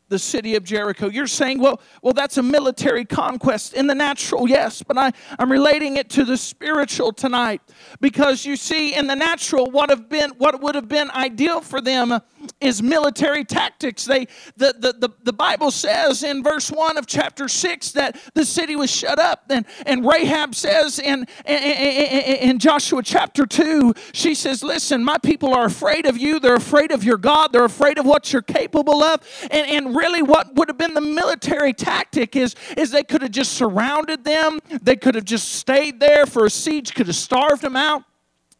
the 0.08 0.18
city 0.18 0.56
of 0.56 0.64
Jericho. 0.64 1.08
You're 1.08 1.26
saying, 1.26 1.60
well, 1.60 1.80
well, 2.02 2.12
that's 2.12 2.38
a 2.38 2.42
military 2.42 3.04
conquest. 3.04 3.74
In 3.74 3.86
the 3.86 3.94
natural, 3.94 4.48
yes, 4.48 4.82
but 4.82 4.96
I, 4.96 5.12
I'm 5.38 5.50
relating 5.50 5.96
it 5.96 6.08
to 6.10 6.24
the 6.24 6.36
spiritual 6.36 7.12
tonight. 7.12 7.60
Because 8.00 8.44
you 8.44 8.56
see, 8.56 8.94
in 8.94 9.06
the 9.06 9.16
natural, 9.16 9.70
what 9.70 9.90
have 9.90 10.08
been 10.08 10.30
what 10.38 10.60
would 10.60 10.74
have 10.74 10.88
been 10.88 11.10
ideal 11.10 11.60
for 11.60 11.80
them 11.80 12.18
is 12.60 12.82
military 12.82 13.44
tactics. 13.44 14.04
They 14.04 14.26
the, 14.56 14.74
the, 14.78 14.92
the, 14.92 15.08
the 15.22 15.32
Bible 15.32 15.70
says 15.70 16.22
in 16.22 16.42
verse 16.42 16.70
1 16.70 16.96
of 16.96 17.06
chapter 17.06 17.48
6 17.48 17.92
that 17.92 18.18
the 18.34 18.44
city 18.44 18.76
was 18.76 18.90
shut 18.90 19.18
up. 19.18 19.44
And, 19.50 19.66
and 19.86 20.06
Rahab 20.06 20.54
says 20.54 20.98
in, 20.98 21.26
in, 21.46 21.56
in 21.56 22.58
Joshua 22.58 23.02
chapter 23.02 23.46
2, 23.46 23.94
she 24.12 24.34
says, 24.34 24.62
Listen, 24.62 25.04
my 25.04 25.18
people 25.18 25.54
are 25.54 25.66
afraid 25.66 26.06
of 26.06 26.16
you, 26.16 26.40
they're 26.40 26.54
afraid 26.54 26.92
of 26.92 27.04
your 27.04 27.18
God, 27.18 27.52
they're 27.52 27.64
afraid 27.64 27.98
of 27.98 28.06
what 28.06 28.32
you're 28.32 28.42
capable 28.42 29.02
of. 29.02 29.20
And, 29.50 29.66
and 29.66 29.96
really 29.96 30.22
what 30.22 30.54
would 30.54 30.68
have 30.68 30.78
been 30.78 30.94
the 30.94 31.00
military 31.00 31.72
tactic 31.72 32.36
is, 32.36 32.54
is 32.76 32.90
they 32.90 33.04
could 33.04 33.22
have 33.22 33.30
just 33.32 33.52
surrounded 33.52 34.24
them. 34.24 34.60
They 34.82 34.96
could 34.96 35.14
have 35.14 35.24
just 35.24 35.52
stayed 35.52 36.00
there 36.00 36.26
for 36.26 36.46
a 36.46 36.50
siege, 36.50 36.94
could 36.94 37.06
have 37.06 37.16
starved 37.16 37.62
them 37.62 37.76
out. 37.76 38.04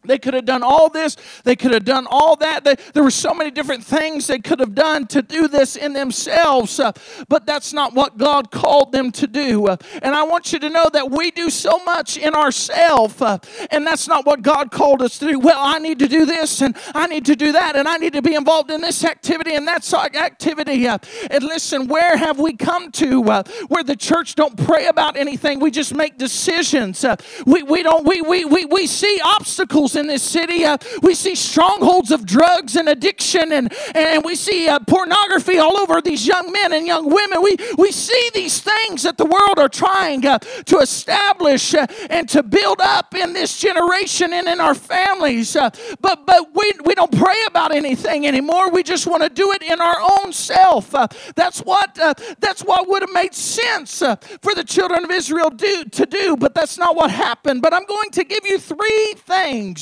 They 0.04 0.18
could 0.18 0.34
have 0.34 0.44
done 0.44 0.62
all 0.62 0.88
this. 0.88 1.16
They 1.44 1.56
could 1.56 1.72
have 1.72 1.84
done 1.84 2.06
all 2.08 2.36
that. 2.36 2.64
They, 2.64 2.76
there 2.94 3.02
were 3.02 3.10
so 3.10 3.34
many 3.34 3.50
different 3.50 3.82
things 3.82 4.26
they 4.28 4.38
could 4.38 4.60
have 4.60 4.74
done 4.74 5.06
to 5.08 5.22
do 5.22 5.48
this 5.48 5.74
in 5.76 5.92
themselves, 5.92 6.78
uh, 6.78 6.92
but 7.28 7.46
that's 7.46 7.72
not 7.72 7.94
what 7.94 8.16
God 8.16 8.50
called 8.50 8.92
them 8.92 9.10
to 9.12 9.26
do. 9.26 9.66
Uh, 9.66 9.76
and 10.00 10.14
I 10.14 10.22
want 10.22 10.52
you 10.52 10.60
to 10.60 10.70
know 10.70 10.86
that 10.92 11.10
we 11.10 11.32
do 11.32 11.50
so 11.50 11.78
much 11.84 12.16
in 12.16 12.34
ourselves, 12.34 13.20
uh, 13.20 13.38
and 13.70 13.84
that's 13.84 14.06
not 14.06 14.24
what 14.24 14.42
God 14.42 14.70
called 14.70 15.02
us 15.02 15.18
to 15.18 15.26
do. 15.26 15.38
Well, 15.40 15.58
I 15.58 15.78
need 15.80 15.98
to 15.98 16.08
do 16.08 16.24
this, 16.24 16.62
and 16.62 16.76
I 16.94 17.08
need 17.08 17.26
to 17.26 17.34
do 17.34 17.52
that, 17.52 17.74
and 17.74 17.88
I 17.88 17.96
need 17.96 18.12
to 18.12 18.22
be 18.22 18.34
involved 18.34 18.70
in 18.70 18.80
this 18.80 19.04
activity 19.04 19.54
and 19.54 19.66
that 19.66 19.82
activity. 20.14 20.86
Uh, 20.86 20.98
and 21.30 21.42
listen, 21.42 21.88
where 21.88 22.16
have 22.16 22.38
we 22.38 22.54
come 22.54 22.92
to 22.92 23.24
uh, 23.24 23.42
where 23.66 23.82
the 23.82 23.96
church 23.96 24.36
don't 24.36 24.56
pray 24.56 24.86
about 24.86 25.16
anything? 25.16 25.58
We 25.58 25.72
just 25.72 25.92
make 25.92 26.18
decisions. 26.18 27.04
Uh, 27.04 27.16
we, 27.46 27.62
we 27.64 27.82
don't. 27.82 28.06
We, 28.06 28.22
we 28.22 28.44
we 28.44 28.64
we 28.64 28.86
see 28.86 29.20
obstacles 29.24 29.87
in 29.96 30.06
this 30.06 30.22
city. 30.22 30.64
Uh, 30.64 30.78
we 31.02 31.14
see 31.14 31.34
strongholds 31.34 32.10
of 32.10 32.26
drugs 32.26 32.76
and 32.76 32.88
addiction, 32.88 33.52
and, 33.52 33.72
and 33.94 34.24
we 34.24 34.34
see 34.34 34.68
uh, 34.68 34.78
pornography 34.80 35.58
all 35.58 35.76
over 35.78 36.00
these 36.00 36.26
young 36.26 36.50
men 36.52 36.72
and 36.72 36.86
young 36.86 37.10
women. 37.10 37.42
We, 37.42 37.56
we 37.76 37.92
see 37.92 38.30
these 38.34 38.60
things 38.60 39.02
that 39.02 39.16
the 39.16 39.26
world 39.26 39.58
are 39.58 39.68
trying 39.68 40.26
uh, 40.26 40.38
to 40.38 40.78
establish 40.78 41.74
uh, 41.74 41.86
and 42.10 42.28
to 42.30 42.42
build 42.42 42.80
up 42.80 43.14
in 43.14 43.32
this 43.32 43.58
generation 43.58 44.32
and 44.32 44.48
in 44.48 44.60
our 44.60 44.74
families. 44.74 45.56
Uh, 45.56 45.70
but 46.00 46.26
but 46.26 46.54
we, 46.54 46.72
we 46.84 46.94
don't 46.94 47.16
pray 47.16 47.40
about 47.46 47.74
anything 47.74 48.26
anymore. 48.26 48.70
We 48.70 48.82
just 48.82 49.06
want 49.06 49.22
to 49.22 49.28
do 49.28 49.52
it 49.52 49.62
in 49.62 49.80
our 49.80 49.96
own 50.20 50.32
self. 50.32 50.94
Uh, 50.94 51.08
that's 51.36 51.60
what 51.60 51.94
that's 52.40 52.62
what 52.62 52.88
would 52.88 53.02
have 53.02 53.12
made 53.12 53.34
sense 53.34 53.98
for 53.98 54.54
the 54.54 54.64
children 54.64 55.04
of 55.04 55.10
Israel 55.10 55.50
do, 55.50 55.84
to 55.84 56.06
do, 56.06 56.36
but 56.36 56.54
that's 56.54 56.78
not 56.78 56.96
what 56.96 57.10
happened. 57.10 57.62
But 57.62 57.74
I'm 57.74 57.86
going 57.86 58.10
to 58.12 58.24
give 58.24 58.44
you 58.46 58.58
three 58.58 59.14
things 59.16 59.77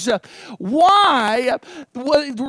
why, 0.58 1.58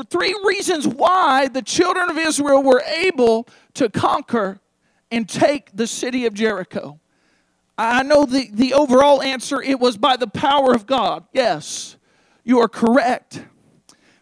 three 0.10 0.36
reasons 0.44 0.88
why 0.88 1.48
the 1.48 1.62
children 1.62 2.10
of 2.10 2.18
Israel 2.18 2.63
were 2.63 2.82
able 2.82 3.48
to 3.75 3.89
conquer 3.89 4.60
and 5.12 5.27
take 5.27 5.75
the 5.75 5.88
city 5.88 6.25
of 6.25 6.34
Jericho. 6.34 7.00
I 7.77 8.04
know 8.04 8.25
the, 8.25 8.50
the 8.51 8.74
overall 8.74 9.22
answer 9.22 9.62
it 9.62 9.80
was 9.80 9.98
by 9.98 10.18
the 10.18 10.27
power 10.27 10.74
of 10.74 10.88
God. 10.88 11.25
Yes, 11.32 11.96
you 12.44 12.60
are 12.60 12.68
correct. 12.68 13.44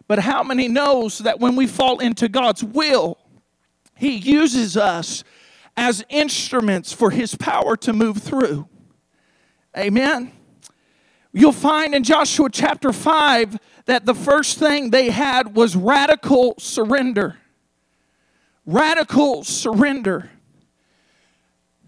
But 0.08 0.20
how 0.20 0.42
many 0.42 0.68
knows 0.68 1.18
that 1.18 1.40
when 1.40 1.56
we 1.56 1.66
fall 1.66 1.98
into 1.98 2.28
God's 2.28 2.62
will, 2.62 3.18
He 3.94 4.14
uses 4.14 4.76
us 4.76 5.24
as 5.76 6.04
instruments 6.08 6.92
for 6.92 7.10
His 7.10 7.34
power 7.34 7.76
to 7.78 7.92
move 7.92 8.18
through? 8.18 8.68
Amen. 9.76 10.32
You'll 11.36 11.52
find 11.52 11.94
in 11.94 12.02
Joshua 12.02 12.48
chapter 12.50 12.94
5 12.94 13.58
that 13.84 14.06
the 14.06 14.14
first 14.14 14.58
thing 14.58 14.88
they 14.88 15.10
had 15.10 15.54
was 15.54 15.76
radical 15.76 16.54
surrender. 16.58 17.36
Radical 18.64 19.44
surrender 19.44 20.30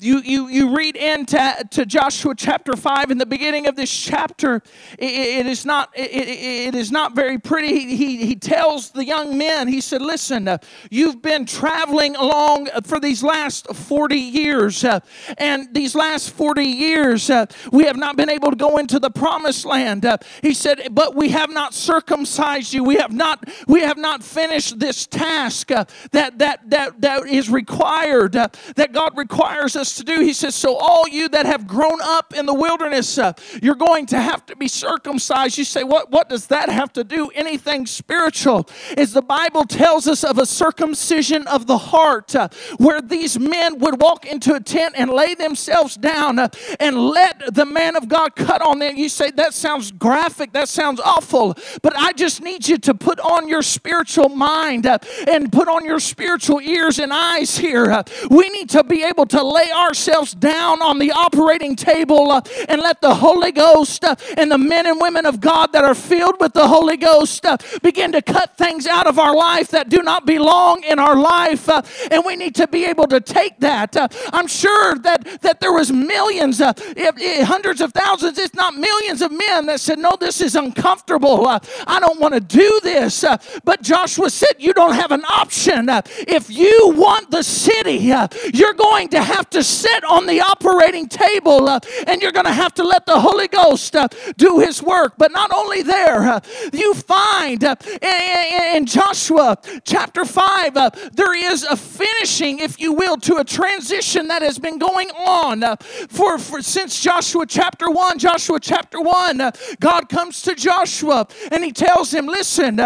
you, 0.00 0.20
you, 0.20 0.48
you 0.48 0.76
read 0.76 0.96
into 0.96 1.66
to 1.70 1.86
Joshua 1.86 2.34
chapter 2.36 2.76
5 2.76 3.10
in 3.10 3.18
the 3.18 3.26
beginning 3.26 3.66
of 3.66 3.76
this 3.76 3.90
chapter 3.90 4.62
it, 4.98 5.10
it 5.10 5.46
is 5.46 5.64
not 5.64 5.90
it, 5.94 6.28
it 6.28 6.74
is 6.74 6.92
not 6.92 7.14
very 7.14 7.38
pretty. 7.38 7.68
He, 7.68 7.96
he, 7.96 8.26
he, 8.26 8.38
tells 8.38 8.90
the 8.90 9.04
young 9.04 9.36
men 9.36 9.66
he 9.66 9.80
said 9.80 10.00
listen 10.00 10.46
uh, 10.46 10.58
you've 10.90 11.20
been 11.20 11.44
traveling 11.44 12.14
along 12.14 12.68
for 12.84 13.00
these 13.00 13.22
last 13.22 13.74
40 13.74 14.16
years 14.16 14.84
uh, 14.84 15.00
and 15.36 15.74
these 15.74 15.94
last 15.94 16.30
40 16.30 16.62
years 16.62 17.28
uh, 17.30 17.46
we 17.72 17.84
have 17.84 17.96
not 17.96 18.16
been 18.16 18.30
able 18.30 18.50
to 18.50 18.56
go 18.56 18.76
into 18.76 18.98
the 18.98 19.10
promised 19.10 19.64
land. 19.64 20.06
Uh, 20.06 20.18
he 20.42 20.54
said 20.54 20.88
but 20.92 21.16
we 21.16 21.30
have 21.30 21.50
not 21.50 21.74
circumcised 21.74 22.72
you. 22.72 22.84
We 22.84 22.96
have 22.96 23.12
not 23.12 23.44
we 23.66 23.80
have 23.80 23.98
not 23.98 24.22
finished 24.22 24.78
this 24.78 25.06
task 25.06 25.72
uh, 25.72 25.84
that 26.12 26.38
that 26.38 26.70
that 26.70 27.00
that 27.00 27.26
is 27.26 27.50
required 27.50 28.36
uh, 28.36 28.48
that 28.76 28.92
God 28.92 29.16
requires 29.16 29.74
us 29.74 29.87
us 29.88 29.96
to 29.96 30.04
do. 30.04 30.20
He 30.20 30.32
says, 30.32 30.54
So, 30.54 30.76
all 30.76 31.08
you 31.08 31.28
that 31.30 31.46
have 31.46 31.66
grown 31.66 32.00
up 32.02 32.34
in 32.34 32.46
the 32.46 32.54
wilderness, 32.54 33.18
uh, 33.18 33.32
you're 33.62 33.74
going 33.74 34.06
to 34.06 34.20
have 34.20 34.44
to 34.46 34.56
be 34.56 34.68
circumcised. 34.68 35.58
You 35.58 35.64
say, 35.64 35.84
what, 35.84 36.10
what 36.10 36.28
does 36.28 36.46
that 36.48 36.68
have 36.68 36.92
to 36.94 37.04
do? 37.04 37.30
Anything 37.34 37.86
spiritual? 37.86 38.68
Is 38.96 39.12
the 39.12 39.22
Bible 39.22 39.64
tells 39.64 40.06
us 40.06 40.24
of 40.24 40.38
a 40.38 40.46
circumcision 40.46 41.46
of 41.46 41.66
the 41.66 41.78
heart 41.78 42.34
uh, 42.34 42.48
where 42.78 43.00
these 43.00 43.38
men 43.38 43.78
would 43.78 44.00
walk 44.00 44.26
into 44.26 44.54
a 44.54 44.60
tent 44.60 44.94
and 44.96 45.10
lay 45.10 45.34
themselves 45.34 45.96
down 45.96 46.38
uh, 46.38 46.48
and 46.80 46.98
let 46.98 47.54
the 47.54 47.64
man 47.64 47.96
of 47.96 48.08
God 48.08 48.36
cut 48.36 48.60
on 48.62 48.78
them. 48.78 48.96
You 48.96 49.08
say, 49.08 49.30
That 49.30 49.54
sounds 49.54 49.90
graphic, 49.92 50.52
that 50.52 50.68
sounds 50.68 51.00
awful, 51.00 51.56
but 51.82 51.96
I 51.96 52.12
just 52.12 52.42
need 52.42 52.68
you 52.68 52.78
to 52.78 52.94
put 52.94 53.20
on 53.20 53.48
your 53.48 53.62
spiritual 53.62 54.28
mind 54.28 54.86
uh, 54.86 54.98
and 55.26 55.50
put 55.50 55.68
on 55.68 55.84
your 55.84 56.00
spiritual 56.00 56.60
ears 56.60 56.98
and 56.98 57.12
eyes 57.12 57.56
here. 57.56 57.90
Uh, 57.90 58.02
we 58.30 58.48
need 58.50 58.70
to 58.70 58.84
be 58.84 59.04
able 59.04 59.26
to 59.26 59.42
lay 59.42 59.70
ourselves 59.78 60.34
down 60.34 60.82
on 60.82 60.98
the 60.98 61.12
operating 61.12 61.76
table 61.76 62.30
uh, 62.30 62.40
and 62.68 62.80
let 62.80 63.00
the 63.00 63.14
Holy 63.14 63.52
Ghost 63.52 64.04
uh, 64.04 64.14
and 64.36 64.50
the 64.50 64.58
men 64.58 64.86
and 64.86 65.00
women 65.00 65.24
of 65.26 65.40
God 65.40 65.72
that 65.72 65.84
are 65.84 65.94
filled 65.94 66.40
with 66.40 66.52
the 66.52 66.66
Holy 66.66 66.96
Ghost 66.96 67.46
uh, 67.46 67.56
begin 67.82 68.12
to 68.12 68.22
cut 68.22 68.56
things 68.56 68.86
out 68.86 69.06
of 69.06 69.18
our 69.18 69.34
life 69.34 69.68
that 69.68 69.88
do 69.88 70.02
not 70.02 70.26
belong 70.26 70.82
in 70.84 70.98
our 70.98 71.16
life. 71.16 71.68
Uh, 71.68 71.82
and 72.10 72.24
we 72.24 72.36
need 72.36 72.54
to 72.56 72.66
be 72.66 72.84
able 72.84 73.06
to 73.06 73.20
take 73.20 73.58
that. 73.60 73.96
Uh, 73.96 74.08
I'm 74.32 74.46
sure 74.46 74.96
that, 74.98 75.40
that 75.42 75.60
there 75.60 75.72
was 75.72 75.92
millions, 75.92 76.60
uh, 76.60 76.72
if, 76.76 77.14
if 77.18 77.46
hundreds 77.46 77.80
of 77.80 77.92
thousands, 77.92 78.38
if 78.38 78.54
not 78.54 78.74
millions 78.74 79.22
of 79.22 79.30
men 79.30 79.66
that 79.66 79.80
said, 79.80 79.98
no, 79.98 80.16
this 80.18 80.40
is 80.40 80.56
uncomfortable. 80.56 81.46
I 81.46 82.00
don't 82.00 82.20
want 82.20 82.34
to 82.34 82.40
do 82.40 82.80
this. 82.82 83.24
but 83.64 83.82
Joshua 83.82 84.30
said, 84.30 84.54
you 84.58 84.72
don't 84.72 84.94
have 84.94 85.12
an 85.12 85.24
option. 85.24 85.88
if 85.88 86.50
you 86.50 86.92
want 86.96 87.30
the 87.30 87.42
city, 87.42 88.12
you're 88.52 88.74
going 88.74 89.08
to 89.08 89.22
have 89.22 89.48
to 89.50 89.62
sit 89.68 90.04
on 90.04 90.26
the 90.26 90.40
operating 90.40 91.08
table 91.08 91.68
uh, 91.68 91.80
and 92.06 92.22
you're 92.22 92.32
going 92.32 92.46
to 92.46 92.52
have 92.52 92.74
to 92.74 92.82
let 92.82 93.06
the 93.06 93.20
Holy 93.20 93.48
Ghost 93.48 93.94
uh, 93.94 94.08
do 94.36 94.58
his 94.58 94.82
work. 94.82 95.14
But 95.18 95.32
not 95.32 95.52
only 95.52 95.82
there, 95.82 96.22
uh, 96.22 96.40
you 96.72 96.94
find 96.94 97.62
uh, 97.62 97.76
in, 98.00 98.76
in, 98.76 98.86
Joshua 98.86 99.58
chapter 99.84 100.24
5, 100.24 100.76
uh, 100.76 100.90
there 101.12 101.52
is 101.52 101.64
a 101.64 101.76
finishing, 101.76 102.60
if 102.60 102.80
you 102.80 102.92
will, 102.92 103.16
to 103.18 103.36
a 103.36 103.44
transition 103.44 104.28
that 104.28 104.42
has 104.42 104.58
been 104.58 104.78
going 104.78 105.10
on 105.10 105.62
uh, 105.62 105.76
for, 106.08 106.38
for 106.38 106.62
since 106.62 107.00
Joshua 107.00 107.44
chapter 107.46 107.90
1. 107.90 108.18
Joshua 108.18 108.58
chapter 108.60 109.00
1, 109.00 109.52
God 109.80 110.08
comes 110.08 110.42
to 110.42 110.54
Joshua 110.54 111.26
and 111.52 111.62
he 111.62 111.72
tells 111.72 112.12
him, 112.12 112.26
Listen, 112.26 112.80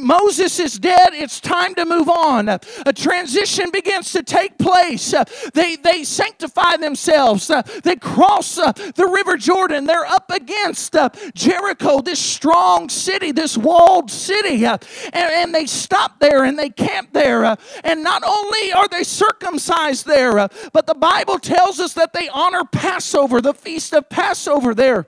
Moses 0.00 0.58
is 0.58 0.78
dead, 0.78 1.14
it's 1.14 1.40
time 1.40 1.74
to 1.76 1.84
move 1.84 2.08
on. 2.08 2.48
a 2.48 2.60
transition 2.94 3.70
begins 3.70 4.12
to 4.12 4.22
take 4.22 4.58
place. 4.58 5.14
they, 5.54 5.76
they 5.76 6.02
sanctify 6.16 6.76
themselves. 6.78 7.50
Uh, 7.50 7.62
they 7.84 7.96
cross 7.96 8.58
uh, 8.58 8.72
the 8.72 9.06
River 9.06 9.36
Jordan. 9.36 9.84
They're 9.84 10.06
up 10.06 10.30
against 10.30 10.96
uh, 10.96 11.10
Jericho, 11.34 12.00
this 12.00 12.18
strong 12.20 12.88
city, 12.88 13.32
this 13.32 13.56
walled 13.56 14.10
city. 14.10 14.64
Uh, 14.64 14.78
and, 15.12 15.30
and, 15.32 15.54
they 15.56 15.66
stop 15.66 16.18
there 16.20 16.44
and 16.44 16.58
they 16.58 16.70
camp 16.70 17.10
there. 17.12 17.44
Uh, 17.44 17.56
and 17.84 18.02
not 18.02 18.22
only 18.24 18.72
are 18.72 18.88
they 18.88 19.04
circumcised 19.04 20.06
there, 20.06 20.38
uh, 20.38 20.48
but 20.72 20.86
the 20.86 20.94
Bible 20.94 21.38
tells 21.38 21.80
us 21.80 21.94
that 21.94 22.12
they 22.12 22.28
honor 22.28 22.64
Passover, 22.64 23.40
the 23.40 23.54
feast 23.54 23.92
of 23.92 24.08
Passover 24.08 24.74
there. 24.74 25.06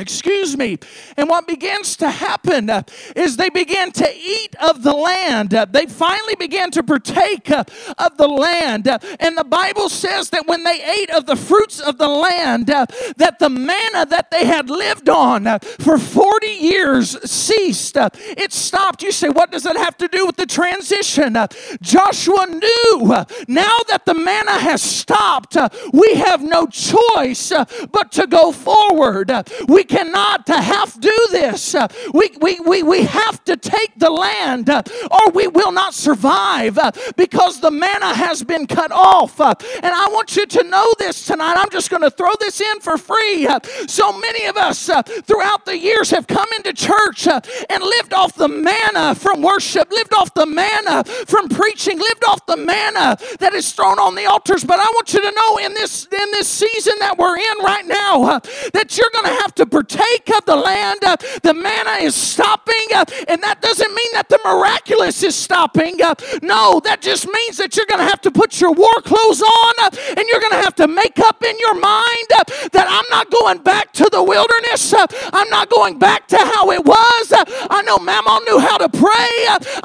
Excuse 0.00 0.56
me. 0.56 0.78
And 1.16 1.28
what 1.28 1.48
begins 1.48 1.96
to 1.96 2.08
happen 2.08 2.70
uh, 2.70 2.82
is 3.16 3.36
they 3.36 3.48
begin 3.48 3.90
to 3.90 4.08
eat 4.14 4.54
of 4.62 4.84
the 4.84 4.92
land. 4.92 5.52
Uh, 5.52 5.64
they 5.68 5.86
finally 5.86 6.36
began 6.36 6.70
to 6.70 6.84
partake 6.84 7.50
uh, 7.50 7.64
of 7.98 8.16
the 8.16 8.28
land. 8.28 8.86
Uh, 8.86 9.00
and 9.18 9.36
the 9.36 9.42
Bible 9.42 9.88
says 9.88 10.30
that 10.30 10.46
when 10.46 10.62
they 10.62 10.80
ate 10.84 11.10
of 11.10 11.26
the 11.26 11.34
fruits 11.34 11.80
of 11.80 11.98
the 11.98 12.06
land, 12.06 12.70
uh, 12.70 12.86
that 13.16 13.40
the 13.40 13.48
manna 13.48 14.06
that 14.06 14.30
they 14.30 14.46
had 14.46 14.70
lived 14.70 15.08
on 15.08 15.48
uh, 15.48 15.58
for 15.58 15.98
40 15.98 16.46
years 16.46 17.18
ceased. 17.28 17.96
it 17.96 18.52
stopped. 18.52 19.02
You 19.02 19.10
say, 19.10 19.30
what 19.30 19.50
does 19.50 19.64
that 19.64 19.76
have 19.76 19.96
to 19.96 20.06
do 20.06 20.26
with 20.26 20.36
the 20.36 20.46
transition? 20.46 21.36
Joshua 21.82 22.46
knew 22.46 23.24
now 23.48 23.78
that 23.88 24.02
the 24.06 24.14
manna 24.14 24.60
has 24.60 24.80
stopped, 24.80 25.56
we 25.92 26.14
have 26.14 26.44
no 26.44 26.66
choice 26.66 27.52
but 27.90 28.12
to 28.12 28.28
go 28.28 28.52
forward. 28.52 29.32
we 29.66 29.87
cannot 29.88 30.48
half 30.48 30.98
do 31.00 31.16
this. 31.30 31.74
Uh, 31.74 31.88
we, 32.12 32.30
we, 32.40 32.60
we, 32.60 32.82
we 32.82 33.02
have 33.04 33.42
to 33.44 33.56
take 33.56 33.98
the 33.98 34.10
land 34.10 34.68
uh, 34.70 34.82
or 35.10 35.32
we 35.32 35.46
will 35.48 35.72
not 35.72 35.94
survive 35.94 36.78
uh, 36.78 36.92
because 37.16 37.60
the 37.60 37.70
manna 37.70 38.14
has 38.14 38.42
been 38.44 38.66
cut 38.66 38.92
off. 38.92 39.40
And 39.40 39.86
I 39.86 40.08
want 40.12 40.36
you 40.36 40.46
to 40.46 40.64
know 40.64 40.94
this 40.98 41.24
tonight. 41.26 41.56
I'm 41.56 41.70
just 41.70 41.90
going 41.90 42.02
to 42.02 42.10
throw 42.10 42.30
this 42.40 42.60
in 42.60 42.80
for 42.80 42.98
free. 42.98 43.48
So 43.86 44.12
many 44.18 44.46
of 44.46 44.56
us 44.56 44.90
throughout 45.24 45.64
the 45.64 45.78
years 45.78 46.10
have 46.10 46.26
come 46.26 46.48
into 46.56 46.72
church 46.72 47.26
and 47.26 47.82
lived 47.82 48.12
off 48.12 48.34
the 48.34 48.48
manna 48.48 49.14
from 49.14 49.42
worship, 49.42 49.90
lived 49.90 50.14
off 50.14 50.34
the 50.34 50.46
manna 50.46 51.04
from 51.04 51.48
preaching, 51.48 51.98
lived 51.98 52.24
off 52.24 52.44
the 52.46 52.56
manna 52.56 53.16
that 53.40 53.54
is 53.54 53.72
thrown 53.72 53.98
on 53.98 54.14
the 54.14 54.26
altars. 54.26 54.64
But 54.64 54.78
I 54.78 54.86
want 54.94 55.12
you 55.14 55.22
to 55.22 55.32
know 55.32 55.58
in 55.58 55.74
this 55.74 56.06
in 56.06 56.30
this 56.32 56.48
season 56.48 56.94
that 57.00 57.18
we're 57.18 57.36
in 57.36 57.58
right 57.64 57.86
now 57.86 58.40
that 58.72 58.96
you're 58.96 59.10
going 59.12 59.26
to 59.26 59.40
have 59.42 59.54
to 59.56 59.66
partake 59.78 60.28
of 60.36 60.44
the 60.44 60.56
land. 60.56 60.98
Uh, 61.04 61.16
the 61.42 61.54
manna 61.54 62.02
is 62.02 62.14
stopping, 62.14 62.74
uh, 62.94 63.04
and 63.28 63.40
that 63.42 63.60
doesn't 63.62 63.94
mean 63.94 64.12
that 64.12 64.28
the 64.28 64.38
miraculous 64.44 65.22
is 65.22 65.36
stopping. 65.36 66.02
Uh, 66.02 66.14
no, 66.42 66.80
that 66.82 67.00
just 67.00 67.28
means 67.28 67.56
that 67.58 67.76
you're 67.76 67.86
going 67.86 68.02
to 68.02 68.10
have 68.10 68.20
to 68.20 68.30
put 68.30 68.60
your 68.60 68.72
war 68.72 68.98
clothes 69.04 69.40
on 69.40 69.74
uh, 69.82 69.90
and 70.16 70.26
you're 70.26 70.40
going 70.40 70.52
to 70.58 70.62
have 70.62 70.74
to 70.74 70.88
make 70.88 71.20
up 71.20 71.44
in 71.44 71.56
your 71.60 71.74
mind 71.74 72.28
uh, 72.34 72.42
that 72.72 72.86
I'm 72.90 73.08
not 73.10 73.30
going 73.30 73.58
back 73.62 73.92
to 73.94 74.08
the 74.10 74.22
wilderness. 74.22 74.92
Uh, 74.92 75.06
I'm 75.32 75.48
not 75.48 75.70
going 75.70 75.98
back 75.98 76.26
to 76.28 76.38
how 76.38 76.70
it 76.72 76.84
was. 76.84 77.32
I 77.70 77.82
know 77.82 77.98
Mama 77.98 78.40
knew 78.46 78.58
how 78.58 78.78
to 78.78 78.88
pray. 78.88 79.34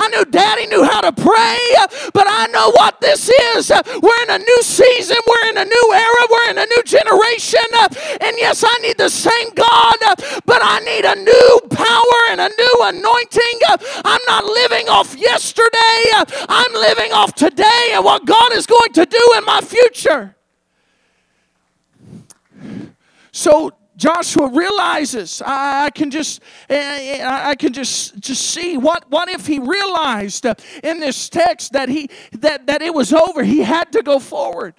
I 0.01 0.09
knew 0.09 0.25
Daddy 0.25 0.65
knew 0.67 0.83
how 0.83 1.01
to 1.01 1.11
pray. 1.11 1.59
But 2.13 2.25
I 2.27 2.47
know 2.47 2.71
what 2.71 2.99
this 2.99 3.29
is. 3.29 3.71
We're 4.01 4.21
in 4.23 4.29
a 4.29 4.39
new 4.39 4.61
season. 4.63 5.17
We're 5.27 5.49
in 5.49 5.57
a 5.57 5.65
new 5.65 5.87
era. 5.93 6.21
We're 6.31 6.49
in 6.49 6.57
a 6.57 6.65
new 6.65 6.83
generation. 6.83 7.69
Yes, 8.43 8.61
I 8.67 8.77
need 8.79 8.97
the 8.97 9.07
same 9.07 9.51
God, 9.55 9.97
but 10.45 10.59
I 10.61 10.79
need 10.79 11.05
a 11.05 11.15
new 11.15 11.61
power 11.69 12.19
and 12.29 12.41
a 12.41 12.49
new 12.49 12.75
anointing. 12.81 13.59
I'm 14.03 14.19
not 14.27 14.43
living 14.43 14.89
off 14.89 15.15
yesterday, 15.15 16.03
I'm 16.49 16.73
living 16.73 17.13
off 17.13 17.33
today 17.35 17.91
and 17.93 18.03
what 18.03 18.25
God 18.25 18.51
is 18.51 18.65
going 18.65 18.91
to 18.95 19.05
do 19.05 19.33
in 19.37 19.45
my 19.45 19.61
future. 19.61 20.35
So 23.31 23.71
Joshua 23.95 24.49
realizes 24.49 25.41
I, 25.45 25.89
can 25.91 26.11
just 26.11 26.41
eh, 26.69 27.19
eh, 27.19 27.25
I 27.25 27.55
can 27.55 27.71
just 27.71 28.19
just 28.19 28.41
see 28.41 28.75
what 28.75 29.09
what 29.09 29.29
if 29.29 29.47
he 29.47 29.59
realized 29.59 30.45
uh, 30.45 30.55
in 30.83 30.99
this 30.99 31.29
text 31.29 31.71
that 31.71 31.87
he 31.87 32.09
that 32.39 32.67
that 32.67 32.81
it 32.81 32.93
was 32.93 33.13
over 33.13 33.41
he 33.45 33.59
had 33.61 33.93
to 33.93 34.03
go 34.03 34.19
forward. 34.19 34.73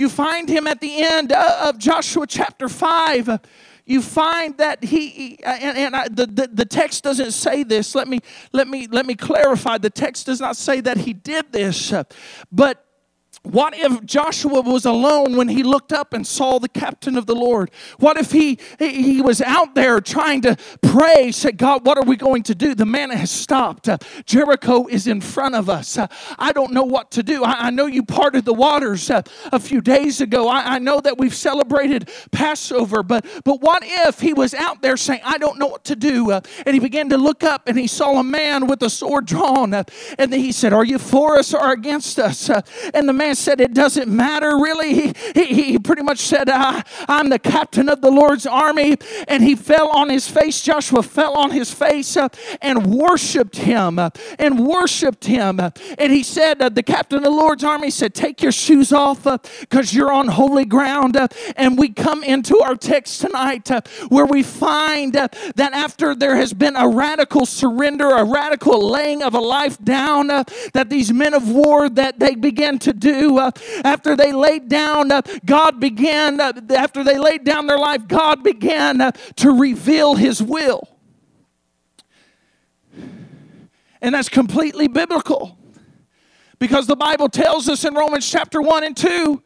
You 0.00 0.08
find 0.08 0.48
him 0.48 0.66
at 0.66 0.80
the 0.80 1.02
end 1.02 1.30
uh, 1.30 1.66
of 1.68 1.76
Joshua 1.76 2.26
chapter 2.26 2.70
5 2.70 3.38
you 3.84 4.00
find 4.00 4.56
that 4.56 4.84
he 4.84 5.38
and, 5.44 5.76
and 5.76 5.96
I, 5.96 6.08
the, 6.08 6.26
the, 6.26 6.48
the 6.52 6.64
text 6.64 7.02
doesn't 7.02 7.32
say 7.32 7.64
this. 7.64 7.94
Let 7.94 8.06
me 8.06 8.20
let 8.52 8.68
me 8.68 8.86
let 8.86 9.04
me 9.04 9.16
clarify. 9.16 9.78
The 9.78 9.90
text 9.90 10.26
does 10.26 10.40
not 10.40 10.56
say 10.56 10.80
that 10.80 10.98
he 10.98 11.12
did 11.12 11.50
this. 11.50 11.92
Uh, 11.92 12.04
but 12.52 12.86
what 13.42 13.72
if 13.74 14.04
Joshua 14.04 14.60
was 14.60 14.84
alone 14.84 15.34
when 15.34 15.48
he 15.48 15.62
looked 15.62 15.94
up 15.94 16.12
and 16.12 16.26
saw 16.26 16.58
the 16.58 16.68
captain 16.68 17.16
of 17.16 17.24
the 17.24 17.34
Lord? 17.34 17.70
What 17.98 18.18
if 18.18 18.30
he, 18.30 18.58
he 18.78 19.22
was 19.22 19.40
out 19.40 19.74
there 19.74 19.98
trying 20.02 20.42
to 20.42 20.58
pray, 20.82 21.32
said, 21.32 21.56
God, 21.56 21.86
what 21.86 21.96
are 21.96 22.04
we 22.04 22.16
going 22.16 22.42
to 22.44 22.54
do? 22.54 22.74
The 22.74 22.84
man 22.84 23.08
has 23.08 23.30
stopped. 23.30 23.88
Uh, 23.88 23.96
Jericho 24.26 24.86
is 24.88 25.06
in 25.06 25.22
front 25.22 25.54
of 25.54 25.70
us. 25.70 25.96
Uh, 25.96 26.08
I 26.38 26.52
don't 26.52 26.72
know 26.72 26.82
what 26.82 27.10
to 27.12 27.22
do. 27.22 27.42
I, 27.42 27.68
I 27.68 27.70
know 27.70 27.86
you 27.86 28.02
parted 28.02 28.44
the 28.44 28.52
waters 28.52 29.08
uh, 29.08 29.22
a 29.52 29.58
few 29.58 29.80
days 29.80 30.20
ago. 30.20 30.46
I, 30.46 30.74
I, 30.74 30.78
know 30.78 31.00
that 31.00 31.16
we've 31.16 31.34
celebrated 31.34 32.10
Passover, 32.32 33.02
but, 33.02 33.24
but 33.44 33.62
what 33.62 33.82
if 33.84 34.20
he 34.20 34.34
was 34.34 34.52
out 34.52 34.82
there 34.82 34.98
saying, 34.98 35.20
I 35.24 35.38
don't 35.38 35.58
know 35.58 35.66
what 35.66 35.84
to 35.84 35.96
do? 35.96 36.30
Uh, 36.30 36.40
and 36.66 36.74
he 36.74 36.80
began 36.80 37.08
to 37.08 37.16
look 37.16 37.42
up 37.42 37.68
and 37.68 37.78
he 37.78 37.86
saw 37.86 38.20
a 38.20 38.24
man 38.24 38.66
with 38.66 38.82
a 38.82 38.90
sword 38.90 39.24
drawn. 39.24 39.72
And 39.72 39.86
then 40.18 40.40
he 40.40 40.52
said, 40.52 40.74
Are 40.74 40.84
you 40.84 40.98
for 40.98 41.38
us 41.38 41.54
or 41.54 41.72
against 41.72 42.18
us? 42.18 42.50
Uh, 42.50 42.60
and 42.92 43.08
the 43.08 43.12
man 43.12 43.29
man 43.30 43.36
said, 43.36 43.60
It 43.60 43.74
doesn't 43.74 44.08
matter, 44.08 44.56
really. 44.56 44.94
He, 44.94 45.14
he, 45.34 45.62
he 45.72 45.78
pretty 45.78 46.02
much 46.02 46.18
said, 46.18 46.48
I'm 46.50 47.28
the 47.28 47.38
captain 47.38 47.88
of 47.88 48.00
the 48.00 48.10
Lord's 48.10 48.46
army. 48.46 48.96
And 49.28 49.42
he 49.42 49.54
fell 49.54 49.88
on 49.90 50.10
his 50.10 50.28
face. 50.28 50.60
Joshua 50.62 51.02
fell 51.02 51.34
on 51.34 51.52
his 51.52 51.72
face 51.72 52.16
uh, 52.16 52.28
and 52.60 52.86
worshiped 52.86 53.56
him 53.56 53.98
uh, 53.98 54.10
and 54.38 54.66
worshiped 54.66 55.26
him. 55.26 55.60
And 55.60 56.12
he 56.12 56.22
said, 56.24 56.60
uh, 56.60 56.70
The 56.70 56.82
captain 56.82 57.18
of 57.18 57.24
the 57.24 57.30
Lord's 57.30 57.62
army 57.62 57.90
said, 57.90 58.14
Take 58.14 58.42
your 58.42 58.52
shoes 58.52 58.92
off 58.92 59.24
because 59.60 59.94
you're 59.94 60.12
on 60.12 60.28
holy 60.28 60.64
ground. 60.64 61.16
And 61.56 61.78
we 61.78 61.90
come 61.90 62.24
into 62.24 62.58
our 62.60 62.74
text 62.74 63.20
tonight 63.20 63.70
where 64.08 64.26
we 64.26 64.42
find 64.42 65.12
that 65.12 65.72
after 65.72 66.16
there 66.16 66.36
has 66.36 66.52
been 66.52 66.74
a 66.74 66.88
radical 66.88 67.46
surrender, 67.46 68.08
a 68.08 68.24
radical 68.24 68.90
laying 68.90 69.22
of 69.22 69.34
a 69.34 69.40
life 69.40 69.78
down, 69.84 70.26
that 70.26 70.88
these 70.88 71.12
men 71.12 71.34
of 71.34 71.48
war 71.48 71.88
that 71.88 72.18
they 72.18 72.34
began 72.34 72.78
to 72.80 72.92
do 72.92 73.19
uh, 73.38 73.50
after 73.84 74.16
they 74.16 74.32
laid 74.32 74.68
down, 74.68 75.12
uh, 75.12 75.22
God 75.44 75.80
began, 75.80 76.40
uh, 76.40 76.52
after 76.76 77.04
they 77.04 77.18
laid 77.18 77.44
down 77.44 77.66
their 77.66 77.78
life, 77.78 78.06
God 78.06 78.42
began 78.42 79.12
to 79.36 79.50
reveal 79.50 80.14
His 80.14 80.42
will. 80.42 80.88
And 84.02 84.14
that's 84.14 84.28
completely 84.28 84.88
biblical 84.88 85.58
because 86.58 86.86
the 86.86 86.96
Bible 86.96 87.28
tells 87.28 87.68
us 87.68 87.84
in 87.84 87.94
Romans 87.94 88.28
chapter 88.28 88.62
1 88.62 88.84
and 88.84 88.96
2 88.96 89.42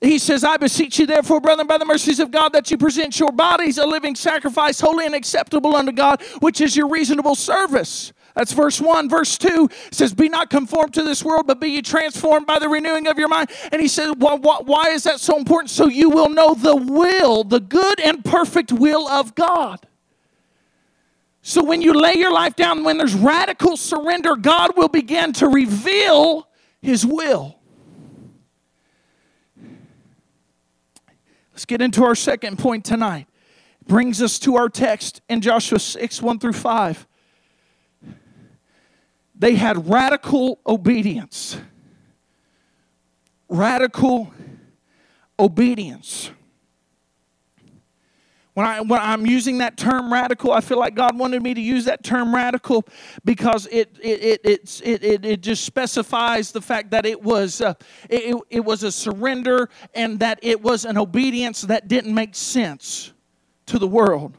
he 0.00 0.18
says, 0.18 0.44
I 0.44 0.58
beseech 0.58 0.98
you, 0.98 1.06
therefore, 1.06 1.40
brethren, 1.40 1.66
by 1.66 1.78
the 1.78 1.84
mercies 1.84 2.20
of 2.20 2.30
God, 2.30 2.52
that 2.52 2.70
you 2.70 2.76
present 2.76 3.18
your 3.18 3.32
bodies 3.32 3.78
a 3.78 3.86
living 3.86 4.14
sacrifice, 4.14 4.78
holy 4.78 5.06
and 5.06 5.14
acceptable 5.14 5.74
unto 5.74 5.92
God, 5.92 6.22
which 6.40 6.60
is 6.60 6.76
your 6.76 6.88
reasonable 6.88 7.34
service. 7.34 8.12
That's 8.36 8.52
verse 8.52 8.82
1. 8.82 9.08
Verse 9.08 9.38
2 9.38 9.70
says, 9.90 10.12
Be 10.12 10.28
not 10.28 10.50
conformed 10.50 10.92
to 10.94 11.02
this 11.02 11.24
world, 11.24 11.46
but 11.46 11.58
be 11.58 11.70
ye 11.70 11.82
transformed 11.82 12.46
by 12.46 12.58
the 12.58 12.68
renewing 12.68 13.06
of 13.06 13.18
your 13.18 13.28
mind. 13.28 13.50
And 13.72 13.80
he 13.80 13.88
said, 13.88 14.12
why, 14.20 14.34
why, 14.34 14.58
why 14.62 14.90
is 14.90 15.04
that 15.04 15.20
so 15.20 15.38
important? 15.38 15.70
So 15.70 15.88
you 15.88 16.10
will 16.10 16.28
know 16.28 16.52
the 16.52 16.76
will, 16.76 17.44
the 17.44 17.60
good 17.60 17.98
and 17.98 18.22
perfect 18.22 18.72
will 18.72 19.08
of 19.08 19.34
God. 19.34 19.86
So 21.40 21.64
when 21.64 21.80
you 21.80 21.94
lay 21.94 22.14
your 22.14 22.30
life 22.30 22.56
down, 22.56 22.84
when 22.84 22.98
there's 22.98 23.14
radical 23.14 23.78
surrender, 23.78 24.36
God 24.36 24.76
will 24.76 24.88
begin 24.88 25.32
to 25.34 25.48
reveal 25.48 26.46
his 26.82 27.06
will. 27.06 27.58
Let's 31.52 31.64
get 31.64 31.80
into 31.80 32.04
our 32.04 32.14
second 32.14 32.58
point 32.58 32.84
tonight. 32.84 33.28
Brings 33.86 34.20
us 34.20 34.38
to 34.40 34.56
our 34.56 34.68
text 34.68 35.22
in 35.26 35.40
Joshua 35.40 35.78
6 35.78 36.20
1 36.20 36.38
through 36.38 36.52
5 36.52 37.06
they 39.38 39.54
had 39.54 39.88
radical 39.88 40.60
obedience. 40.66 41.58
Radical 43.48 44.32
obedience. 45.38 46.30
When, 48.54 48.64
I, 48.64 48.80
when 48.80 48.98
I'm 48.98 49.26
using 49.26 49.58
that 49.58 49.76
term 49.76 50.10
radical, 50.10 50.50
I 50.50 50.62
feel 50.62 50.78
like 50.78 50.94
God 50.94 51.18
wanted 51.18 51.42
me 51.42 51.52
to 51.52 51.60
use 51.60 51.84
that 51.84 52.02
term 52.02 52.34
radical 52.34 52.86
because 53.22 53.66
it, 53.66 53.94
it, 54.00 54.40
it, 54.44 54.80
it, 54.82 55.04
it, 55.04 55.24
it 55.26 55.40
just 55.42 55.64
specifies 55.64 56.52
the 56.52 56.62
fact 56.62 56.90
that 56.92 57.04
it 57.04 57.22
was, 57.22 57.60
uh, 57.60 57.74
it, 58.08 58.34
it 58.48 58.64
was 58.64 58.82
a 58.82 58.90
surrender 58.90 59.68
and 59.92 60.18
that 60.20 60.38
it 60.40 60.62
was 60.62 60.86
an 60.86 60.96
obedience 60.96 61.60
that 61.62 61.86
didn't 61.86 62.14
make 62.14 62.34
sense 62.34 63.12
to 63.66 63.78
the 63.78 63.86
world. 63.86 64.38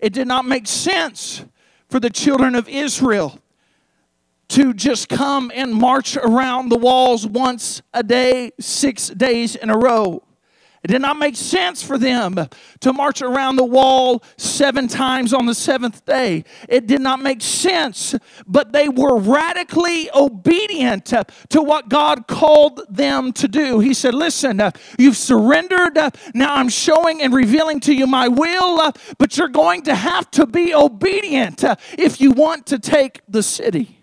It 0.00 0.12
did 0.12 0.26
not 0.26 0.44
make 0.44 0.66
sense 0.66 1.44
for 1.88 2.00
the 2.00 2.10
children 2.10 2.56
of 2.56 2.68
Israel 2.68 3.38
to 4.52 4.74
just 4.74 5.08
come 5.08 5.50
and 5.54 5.72
march 5.72 6.14
around 6.18 6.68
the 6.68 6.76
walls 6.76 7.26
once 7.26 7.80
a 7.94 8.02
day, 8.02 8.52
six 8.60 9.08
days 9.08 9.56
in 9.56 9.70
a 9.70 9.76
row. 9.78 10.22
It 10.84 10.88
did 10.88 11.00
not 11.00 11.16
make 11.16 11.36
sense 11.36 11.82
for 11.82 11.96
them 11.96 12.36
to 12.80 12.92
march 12.92 13.22
around 13.22 13.56
the 13.56 13.64
wall 13.64 14.22
seven 14.36 14.88
times 14.88 15.32
on 15.32 15.46
the 15.46 15.54
seventh 15.54 16.04
day. 16.04 16.44
It 16.68 16.86
did 16.86 17.00
not 17.00 17.22
make 17.22 17.40
sense, 17.40 18.14
but 18.46 18.72
they 18.72 18.90
were 18.90 19.18
radically 19.18 20.10
obedient 20.12 21.06
to 21.06 21.62
what 21.62 21.88
God 21.88 22.26
called 22.26 22.82
them 22.90 23.32
to 23.34 23.48
do. 23.48 23.78
He 23.78 23.94
said, 23.94 24.12
Listen, 24.12 24.60
you've 24.98 25.16
surrendered. 25.16 25.96
Now 26.34 26.56
I'm 26.56 26.68
showing 26.68 27.22
and 27.22 27.32
revealing 27.32 27.80
to 27.80 27.94
you 27.94 28.06
my 28.06 28.28
will, 28.28 28.92
but 29.16 29.38
you're 29.38 29.48
going 29.48 29.82
to 29.84 29.94
have 29.94 30.30
to 30.32 30.46
be 30.46 30.74
obedient 30.74 31.64
if 31.96 32.20
you 32.20 32.32
want 32.32 32.66
to 32.66 32.78
take 32.78 33.22
the 33.28 33.42
city. 33.42 34.01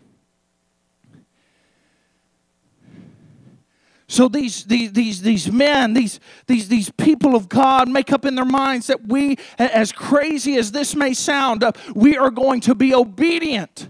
So 4.10 4.28
these, 4.28 4.66
these, 4.66 4.92
these, 4.92 5.22
these 5.22 5.52
men, 5.52 5.94
these, 5.94 6.20
these, 6.48 6.68
these 6.68 6.90
people 6.90 7.36
of 7.36 7.48
God 7.48 7.88
make 7.88 8.12
up 8.12 8.26
in 8.26 8.34
their 8.34 8.44
minds 8.44 8.88
that 8.88 9.08
we, 9.08 9.38
as 9.60 9.92
crazy 9.92 10.58
as 10.58 10.72
this 10.72 10.96
may 10.96 11.14
sound, 11.14 11.64
uh, 11.64 11.74
we 11.94 12.18
are 12.18 12.32
going 12.32 12.60
to 12.62 12.74
be 12.74 12.96
obedient. 12.96 13.90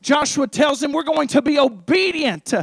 Joshua 0.00 0.46
tells 0.46 0.80
them 0.80 0.92
we're 0.92 1.02
going 1.02 1.28
to 1.28 1.42
be 1.42 1.58
obedient 1.58 2.54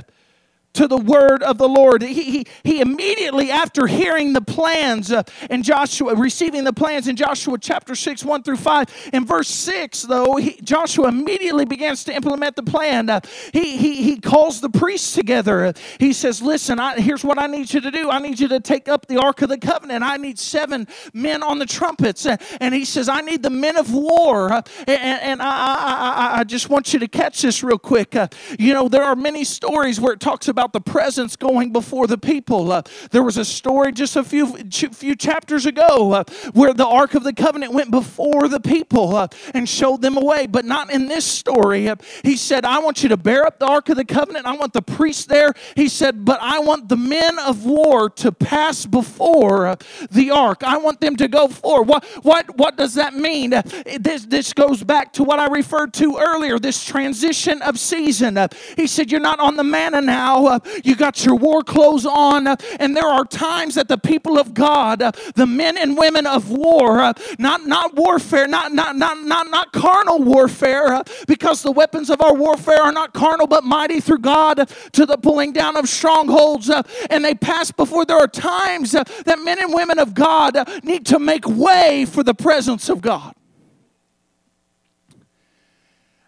to 0.76 0.88
the 0.88 0.98
word 0.98 1.44
of 1.44 1.58
the 1.58 1.68
Lord. 1.68 2.02
He, 2.02 2.24
he, 2.24 2.48
he 2.64 2.82
immediately, 2.82 3.52
after 3.52 3.88
hearing 3.88 4.34
the 4.34 4.42
plans 4.42 5.12
uh, 5.12 5.24
in 5.50 5.64
Joshua, 5.64 6.16
receiving 6.16 6.64
the 6.64 6.74
plans 6.74 7.08
in 7.08 7.16
Joshua 7.16 7.58
chapter 7.58 7.96
6, 7.96 8.24
1 8.24 8.44
through 8.44 8.58
5, 8.58 9.10
in 9.14 9.26
verse 9.26 9.48
6, 9.48 10.04
though, 10.04 10.36
he, 10.36 10.60
Joshua 10.62 11.08
immediately 11.08 11.66
begins 11.66 12.04
to 12.06 12.16
implement 12.16 12.56
the 12.56 12.64
plan. 12.64 13.10
Uh, 13.10 13.22
he, 13.54 13.78
he, 13.78 14.04
he 14.04 14.20
calls 14.20 14.62
the 14.62 14.70
priests 14.70 15.14
together. 15.14 15.74
He 16.00 16.14
says, 16.14 16.42
Listen, 16.42 16.80
I, 16.80 17.00
here's 17.00 17.24
what 17.24 17.40
I 17.42 17.48
need 17.48 17.74
you 17.74 17.82
to 17.82 17.92
do. 17.92 18.10
I 18.10 18.20
need 18.20 18.40
you 18.40 18.48
to 18.50 18.60
take 18.60 18.88
up 18.88 19.08
the 19.08 19.18
Ark 19.18 19.42
of 19.42 19.50
the 19.50 19.58
Covenant. 19.58 20.04
I 20.04 20.18
need 20.18 20.38
seven 20.38 20.88
men 21.14 21.42
on 21.42 21.60
the 21.60 21.66
trumpets. 21.66 22.26
Uh, 22.26 22.38
and 22.60 22.74
he 22.74 22.86
says, 22.86 23.10
I 23.10 23.22
need 23.22 23.44
the 23.44 23.50
men 23.50 23.78
of 23.78 23.94
war. 23.94 24.52
Uh, 24.52 24.62
and, 24.88 25.22
and 25.22 25.42
I, 25.42 25.46
I, 25.46 26.36
I, 26.36 26.40
I, 26.40 26.44
just 26.44 26.70
want 26.70 26.94
you 26.94 27.00
to 27.00 27.08
catch 27.08 27.42
this 27.42 27.64
real 27.64 27.80
quick. 27.80 28.16
Uh, 28.16 28.28
you 28.60 28.74
know, 28.74 28.88
there 28.88 29.04
are 29.04 29.16
many 29.16 29.44
stories 29.44 30.00
where 30.00 30.14
it 30.14 30.20
talks 30.20 30.48
about 30.48 30.65
about 30.66 30.74
the 30.74 30.92
presence 30.92 31.36
going 31.36 31.72
before 31.72 32.08
the 32.08 32.18
people. 32.18 32.72
Uh, 32.72 32.82
there 33.12 33.22
was 33.22 33.38
a 33.38 33.46
story 33.46 33.92
just 33.92 34.16
a 34.16 34.24
few 34.24 34.58
few 34.58 35.16
chapters 35.16 35.68
ago 35.68 36.12
uh, 36.12 36.24
where 36.54 36.74
the 36.74 36.86
Ark 36.86 37.14
of 37.14 37.24
the 37.24 37.34
Covenant 37.34 37.72
went 37.72 37.92
before 37.92 38.48
the 38.48 38.60
people 38.60 39.16
uh, 39.16 39.28
and 39.54 39.70
showed 39.70 40.02
them 40.02 40.18
a 40.18 40.26
way, 40.26 40.48
but 40.48 40.66
not 40.66 40.92
in 40.92 41.08
this 41.08 41.24
story. 41.24 41.88
Uh, 41.88 41.98
he 42.24 42.36
said, 42.36 42.66
"I 42.66 42.80
want 42.80 43.04
you 43.04 43.10
to 43.10 43.18
bear 43.18 43.46
up 43.46 43.60
the 43.60 43.68
Ark 43.68 43.90
of 43.90 43.96
the 43.96 44.06
Covenant. 44.06 44.48
I 44.48 44.56
want 44.56 44.74
the 44.74 44.82
priests 44.82 45.26
there." 45.26 45.54
He 45.76 45.88
said, 45.88 46.26
"But 46.26 46.40
I 46.42 46.60
want 46.60 46.90
the 46.90 46.98
men 46.98 47.38
of 47.38 47.64
war 47.64 48.10
to 48.10 48.32
pass 48.32 48.88
before 48.88 49.68
uh, 49.68 49.76
the 50.10 50.32
Ark. 50.32 50.64
I 50.64 50.78
want 50.78 51.00
them 51.00 51.16
to 51.18 51.28
go 51.28 51.48
forward." 51.48 51.88
What 51.88 52.06
what 52.24 52.58
what 52.58 52.76
does 52.76 52.96
that 52.96 53.14
mean? 53.14 53.54
Uh, 53.54 53.62
this 54.00 54.26
this 54.26 54.52
goes 54.52 54.84
back 54.84 55.14
to 55.14 55.24
what 55.24 55.38
I 55.38 55.46
referred 55.46 55.94
to 55.96 56.18
earlier. 56.18 56.58
This 56.58 56.84
transition 56.84 57.62
of 57.62 57.78
season. 57.78 58.40
he 58.76 58.88
said, 58.88 59.12
"You're 59.12 59.22
not 59.22 59.40
on 59.40 59.58
the 59.58 59.64
manna 59.64 60.02
now." 60.02 60.55
You 60.84 60.96
got 60.96 61.26
your 61.26 61.36
war 61.36 61.62
clothes 61.62 62.06
on, 62.06 62.48
and 62.80 62.96
there 62.96 63.08
are 63.08 63.26
times 63.26 63.76
that 63.76 63.88
the 63.88 63.98
people 63.98 64.38
of 64.38 64.54
God, 64.54 65.00
the 65.36 65.46
men 65.46 65.78
and 65.78 65.98
women 65.98 66.26
of 66.26 66.50
war, 66.52 67.14
not 67.40 67.66
not 67.66 67.96
warfare, 67.96 68.48
not 68.48 68.74
not 68.74 68.96
not 68.96 69.24
not 69.24 69.50
not 69.50 69.72
carnal 69.72 70.20
warfare, 70.20 71.04
because 71.28 71.64
the 71.64 71.72
weapons 71.72 72.10
of 72.10 72.22
our 72.22 72.34
warfare 72.34 72.82
are 72.82 72.92
not 72.92 73.14
carnal 73.14 73.48
but 73.48 73.64
mighty 73.64 74.00
through 74.00 74.20
God 74.20 74.70
to 74.94 75.06
the 75.06 75.18
pulling 75.18 75.54
down 75.54 75.78
of 75.78 75.88
strongholds, 75.90 76.70
and 77.10 77.26
they 77.26 77.36
pass 77.36 77.72
before. 77.72 78.06
There 78.06 78.18
are 78.18 78.28
times 78.28 78.92
that 78.92 79.40
men 79.44 79.60
and 79.60 79.74
women 79.74 80.00
of 80.00 80.14
God 80.14 80.58
need 80.84 81.06
to 81.08 81.20
make 81.20 81.48
way 81.48 82.06
for 82.06 82.24
the 82.24 82.34
presence 82.34 82.90
of 82.90 83.02
God. 83.02 83.34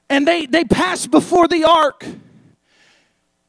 And 0.09 0.27
they, 0.27 0.45
they 0.45 0.63
pass 0.63 1.05
before 1.05 1.47
the 1.47 1.65
ark 1.65 2.05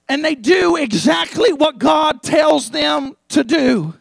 and 0.08 0.24
they 0.24 0.34
do 0.34 0.76
exactly 0.76 1.52
what 1.52 1.78
God 1.78 2.22
tells 2.22 2.70
them 2.70 3.16
to 3.28 3.44
do. 3.44 3.94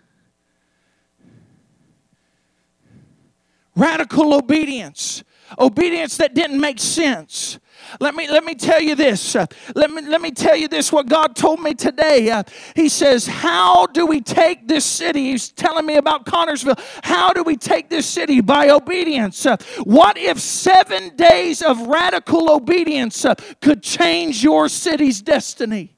Radical 3.76 4.34
obedience, 4.34 5.24
obedience 5.60 6.18
that 6.18 6.34
didn't 6.34 6.60
make 6.60 6.80
sense, 6.80 7.60
let 8.00 8.16
me 8.16 8.28
let 8.28 8.44
me 8.44 8.54
tell 8.56 8.82
you 8.82 8.96
this. 8.96 9.36
Let 9.76 9.92
me 9.92 10.02
let 10.02 10.22
me 10.22 10.32
tell 10.32 10.56
you 10.56 10.68
this. 10.68 10.92
What 10.92 11.08
God 11.08 11.36
told 11.36 11.62
me 11.62 11.74
today. 11.74 12.44
He 12.76 12.90
says, 12.90 13.28
"How 13.28 13.86
do 13.88 14.06
we 14.06 14.22
take 14.22 14.68
this 14.68 14.86
city?" 14.86 15.32
He's 15.32 15.50
telling 15.50 15.86
me 15.86 15.96
about 15.96 16.26
Connersville. 16.26 16.80
How 17.04 17.34
do 17.34 17.44
we 17.44 17.56
take 17.56 17.90
this 17.90 18.06
city 18.06 18.42
by 18.42 18.70
obedience? 18.70 19.46
What 19.84 20.18
if 20.18 20.40
seven 20.40 21.16
days 21.16 21.62
of 21.62 21.80
radical 21.88 22.52
obedience 22.52 23.26
could 23.62 23.82
change 23.84 24.44
your 24.44 24.70
city's 24.70 25.22
destiny? 25.22 25.97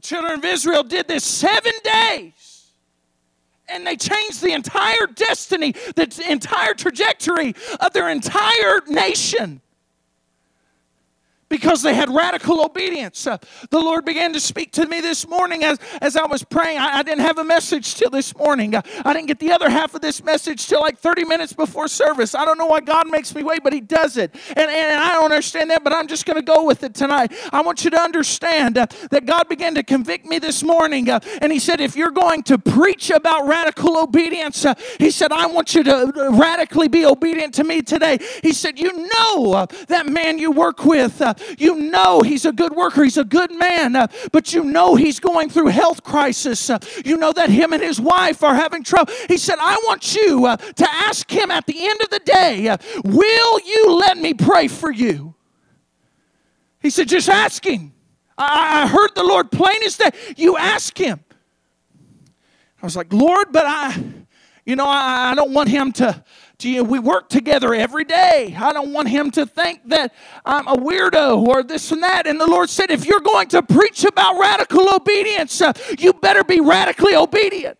Children 0.00 0.34
of 0.34 0.44
Israel 0.44 0.82
did 0.82 1.08
this 1.08 1.24
seven 1.24 1.72
days. 1.82 2.72
And 3.68 3.86
they 3.86 3.96
changed 3.96 4.42
the 4.42 4.52
entire 4.52 5.06
destiny, 5.06 5.72
the 5.94 6.24
entire 6.28 6.74
trajectory 6.74 7.54
of 7.78 7.92
their 7.92 8.08
entire 8.08 8.80
nation 8.88 9.60
because 11.50 11.82
they 11.82 11.94
had 11.94 12.08
radical 12.08 12.64
obedience. 12.64 13.26
Uh, 13.26 13.36
the 13.68 13.78
Lord 13.78 14.04
began 14.06 14.32
to 14.32 14.40
speak 14.40 14.72
to 14.72 14.86
me 14.86 15.00
this 15.00 15.28
morning 15.28 15.64
as, 15.64 15.78
as 16.00 16.16
I 16.16 16.24
was 16.26 16.42
praying. 16.42 16.78
I, 16.78 16.98
I 16.98 17.02
didn't 17.02 17.20
have 17.20 17.36
a 17.38 17.44
message 17.44 17.96
till 17.96 18.08
this 18.08 18.34
morning. 18.36 18.74
Uh, 18.74 18.82
I 19.04 19.12
didn't 19.12 19.26
get 19.26 19.40
the 19.40 19.52
other 19.52 19.68
half 19.68 19.94
of 19.94 20.00
this 20.00 20.22
message 20.24 20.66
till 20.66 20.80
like 20.80 20.98
30 20.98 21.24
minutes 21.24 21.52
before 21.52 21.88
service. 21.88 22.34
I 22.34 22.44
don't 22.44 22.56
know 22.56 22.66
why 22.66 22.80
God 22.80 23.10
makes 23.10 23.34
me 23.34 23.42
wait, 23.42 23.62
but 23.62 23.72
He 23.72 23.80
does 23.80 24.16
it. 24.16 24.34
And, 24.56 24.70
and 24.70 25.00
I 25.00 25.12
don't 25.14 25.24
understand 25.24 25.70
that, 25.70 25.84
but 25.84 25.92
I'm 25.92 26.06
just 26.06 26.24
going 26.24 26.36
to 26.36 26.42
go 26.42 26.64
with 26.64 26.84
it 26.84 26.94
tonight. 26.94 27.32
I 27.52 27.60
want 27.62 27.84
you 27.84 27.90
to 27.90 28.00
understand 28.00 28.78
uh, 28.78 28.86
that 29.10 29.26
God 29.26 29.48
began 29.48 29.74
to 29.74 29.82
convict 29.82 30.24
me 30.26 30.38
this 30.38 30.62
morning. 30.62 31.10
Uh, 31.10 31.18
and 31.42 31.52
He 31.52 31.58
said, 31.58 31.80
if 31.80 31.96
you're 31.96 32.10
going 32.12 32.44
to 32.44 32.58
preach 32.58 33.10
about 33.10 33.46
radical 33.46 33.98
obedience, 33.98 34.64
uh, 34.64 34.74
He 34.98 35.10
said, 35.10 35.32
I 35.32 35.46
want 35.46 35.74
you 35.74 35.82
to 35.82 35.96
uh, 35.96 36.30
radically 36.30 36.86
be 36.86 37.04
obedient 37.04 37.54
to 37.54 37.64
me 37.64 37.82
today. 37.82 38.18
He 38.42 38.52
said, 38.52 38.78
You 38.78 39.08
know 39.08 39.66
that 39.88 40.06
man 40.06 40.38
you 40.38 40.52
work 40.52 40.84
with 40.84 41.20
you 41.58 41.74
know 41.76 42.22
he's 42.22 42.44
a 42.44 42.52
good 42.52 42.74
worker, 42.74 43.04
he's 43.04 43.18
a 43.18 43.24
good 43.24 43.52
man, 43.52 43.96
uh, 43.96 44.06
but 44.32 44.52
you 44.52 44.64
know 44.64 44.96
he's 44.96 45.20
going 45.20 45.50
through 45.50 45.68
health 45.68 46.02
crisis. 46.02 46.70
Uh, 46.70 46.78
you 47.04 47.16
know 47.16 47.32
that 47.32 47.50
him 47.50 47.72
and 47.72 47.82
his 47.82 48.00
wife 48.00 48.42
are 48.42 48.54
having 48.54 48.82
trouble. 48.82 49.12
He 49.28 49.38
said, 49.38 49.56
I 49.60 49.76
want 49.86 50.14
you 50.14 50.46
uh, 50.46 50.56
to 50.56 50.90
ask 50.90 51.30
him 51.30 51.50
at 51.50 51.66
the 51.66 51.86
end 51.88 52.00
of 52.02 52.10
the 52.10 52.20
day, 52.20 52.76
Will 53.04 53.60
you 53.60 53.94
let 53.98 54.18
me 54.18 54.34
pray 54.34 54.68
for 54.68 54.90
you? 54.90 55.34
He 56.80 56.90
said, 56.90 57.08
Just 57.08 57.28
ask 57.28 57.64
him. 57.64 57.92
I, 58.36 58.82
I 58.82 58.86
heard 58.86 59.14
the 59.14 59.22
Lord 59.22 59.50
plain 59.50 59.82
as 59.84 59.96
day. 59.96 60.10
You 60.36 60.56
ask 60.56 60.96
him. 60.96 61.20
I 62.82 62.86
was 62.86 62.96
like, 62.96 63.12
Lord, 63.12 63.48
but 63.52 63.64
I, 63.66 64.02
you 64.64 64.76
know, 64.76 64.86
I, 64.86 65.32
I 65.32 65.34
don't 65.34 65.52
want 65.52 65.68
him 65.68 65.92
to 65.92 66.24
we 66.64 66.98
work 66.98 67.28
together 67.28 67.74
every 67.74 68.04
day. 68.04 68.54
I 68.58 68.72
don't 68.72 68.92
want 68.92 69.08
him 69.08 69.30
to 69.32 69.46
think 69.46 69.88
that 69.88 70.12
I'm 70.44 70.66
a 70.68 70.76
weirdo 70.76 71.46
or 71.46 71.62
this 71.62 71.90
and 71.92 72.02
that. 72.02 72.26
And 72.26 72.40
the 72.40 72.46
Lord 72.46 72.70
said, 72.70 72.90
if 72.90 73.06
you're 73.06 73.20
going 73.20 73.48
to 73.48 73.62
preach 73.62 74.04
about 74.04 74.38
radical 74.38 74.94
obedience, 74.94 75.60
uh, 75.60 75.72
you 75.98 76.12
better 76.12 76.44
be 76.44 76.60
radically 76.60 77.14
obedient. 77.14 77.79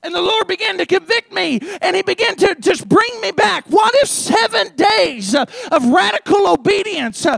And 0.00 0.14
the 0.14 0.22
Lord 0.22 0.46
began 0.46 0.78
to 0.78 0.86
convict 0.86 1.32
me 1.32 1.58
and 1.82 1.96
He 1.96 2.02
began 2.02 2.36
to 2.36 2.54
just 2.60 2.88
bring 2.88 3.20
me 3.20 3.32
back. 3.32 3.64
What 3.66 3.92
if 3.96 4.08
seven 4.08 4.76
days 4.76 5.34
of 5.34 5.84
radical 5.86 6.46
obedience? 6.48 7.26
Uh, 7.26 7.36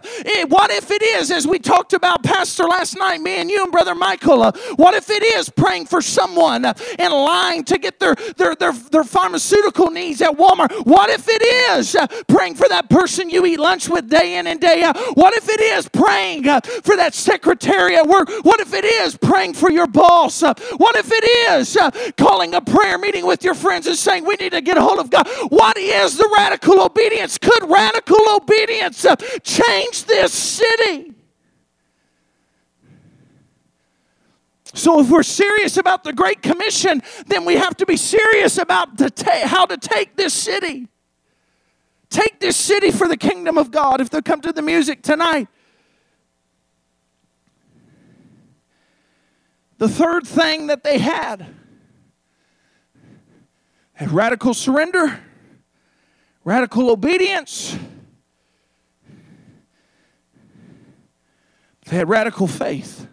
what 0.48 0.70
if 0.70 0.90
it 0.90 1.02
is, 1.02 1.30
as 1.30 1.46
we 1.46 1.58
talked 1.58 1.94
about, 1.94 2.22
Pastor, 2.22 2.64
last 2.64 2.98
night, 2.98 3.22
me 3.22 3.40
and 3.40 3.50
you 3.50 3.62
and 3.62 3.72
Brother 3.72 3.94
Michael, 3.94 4.42
uh, 4.42 4.52
what 4.76 4.92
if 4.92 5.08
it 5.08 5.22
is 5.22 5.48
praying 5.48 5.86
for 5.86 6.02
someone 6.02 6.66
uh, 6.66 6.74
in 6.98 7.10
line 7.10 7.64
to 7.64 7.78
get 7.78 7.98
their, 7.98 8.14
their, 8.36 8.54
their, 8.54 8.72
their 8.72 9.04
pharmaceutical 9.04 9.90
needs 9.90 10.20
at 10.20 10.36
Walmart? 10.36 10.84
What 10.84 11.08
if 11.08 11.28
it 11.28 11.42
is 11.42 11.96
praying 12.28 12.56
for 12.56 12.68
that 12.68 12.90
person 12.90 13.30
you 13.30 13.46
eat 13.46 13.58
lunch 13.58 13.88
with 13.88 14.10
day 14.10 14.36
in 14.36 14.46
and 14.46 14.60
day 14.60 14.82
out? 14.82 14.98
What 15.16 15.32
if 15.32 15.48
it 15.48 15.60
is 15.60 15.88
praying 15.88 16.42
for 16.42 16.94
that 16.96 17.14
secretary 17.14 17.96
at 17.96 18.06
work? 18.06 18.28
What 18.42 18.60
if 18.60 18.74
it 18.74 18.84
is 18.84 19.16
praying 19.16 19.54
for 19.54 19.70
your 19.70 19.86
boss? 19.86 20.42
What 20.42 20.96
if 20.96 21.10
it 21.10 21.24
is 21.24 21.78
calling 22.18 22.49
a 22.54 22.60
prayer 22.60 22.98
meeting 22.98 23.26
with 23.26 23.44
your 23.44 23.54
friends 23.54 23.86
and 23.86 23.96
saying, 23.96 24.24
We 24.24 24.36
need 24.36 24.52
to 24.52 24.60
get 24.60 24.76
a 24.76 24.82
hold 24.82 24.98
of 24.98 25.10
God. 25.10 25.28
What 25.48 25.76
is 25.76 26.16
the 26.16 26.28
radical 26.36 26.80
obedience? 26.80 27.38
Could 27.38 27.68
radical 27.68 28.18
obedience 28.30 29.04
uh, 29.04 29.16
change 29.42 30.04
this 30.04 30.32
city? 30.32 31.14
So, 34.72 35.00
if 35.00 35.10
we're 35.10 35.24
serious 35.24 35.76
about 35.76 36.04
the 36.04 36.12
Great 36.12 36.42
Commission, 36.42 37.02
then 37.26 37.44
we 37.44 37.56
have 37.56 37.76
to 37.78 37.86
be 37.86 37.96
serious 37.96 38.56
about 38.56 38.96
ta- 39.16 39.46
how 39.46 39.66
to 39.66 39.76
take 39.76 40.16
this 40.16 40.32
city. 40.32 40.86
Take 42.08 42.40
this 42.40 42.56
city 42.56 42.90
for 42.90 43.08
the 43.08 43.16
kingdom 43.16 43.58
of 43.58 43.70
God. 43.70 44.00
If 44.00 44.10
they'll 44.10 44.22
come 44.22 44.40
to 44.42 44.52
the 44.52 44.62
music 44.62 45.02
tonight, 45.02 45.48
the 49.78 49.88
third 49.88 50.26
thing 50.26 50.68
that 50.68 50.84
they 50.84 50.98
had 50.98 51.46
had 54.00 54.12
radical 54.12 54.54
surrender, 54.54 55.20
radical 56.42 56.90
obedience. 56.90 57.76
They 61.84 61.96
had 61.96 62.08
radical 62.08 62.46
faith. 62.46 63.06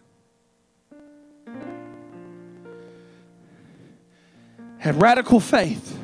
Had 4.78 5.02
radical 5.02 5.42
faith. 5.42 6.00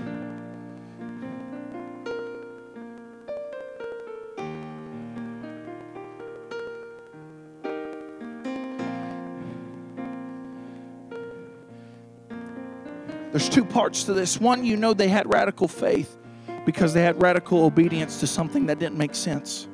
There's 13.33 13.49
two 13.49 13.65
parts 13.65 14.03
to 14.03 14.13
this. 14.13 14.39
One, 14.39 14.63
you 14.63 14.77
know 14.77 14.93
they 14.93 15.07
had 15.07 15.27
radical 15.33 15.67
faith 15.67 16.19
because 16.67 16.93
they 16.93 17.01
had 17.01 17.19
radical 17.19 17.65
obedience 17.65 18.19
to 18.19 18.27
something 18.27 18.67
that 18.67 18.77
didn't 18.77 18.99
make 18.99 19.15
sense. 19.15 19.67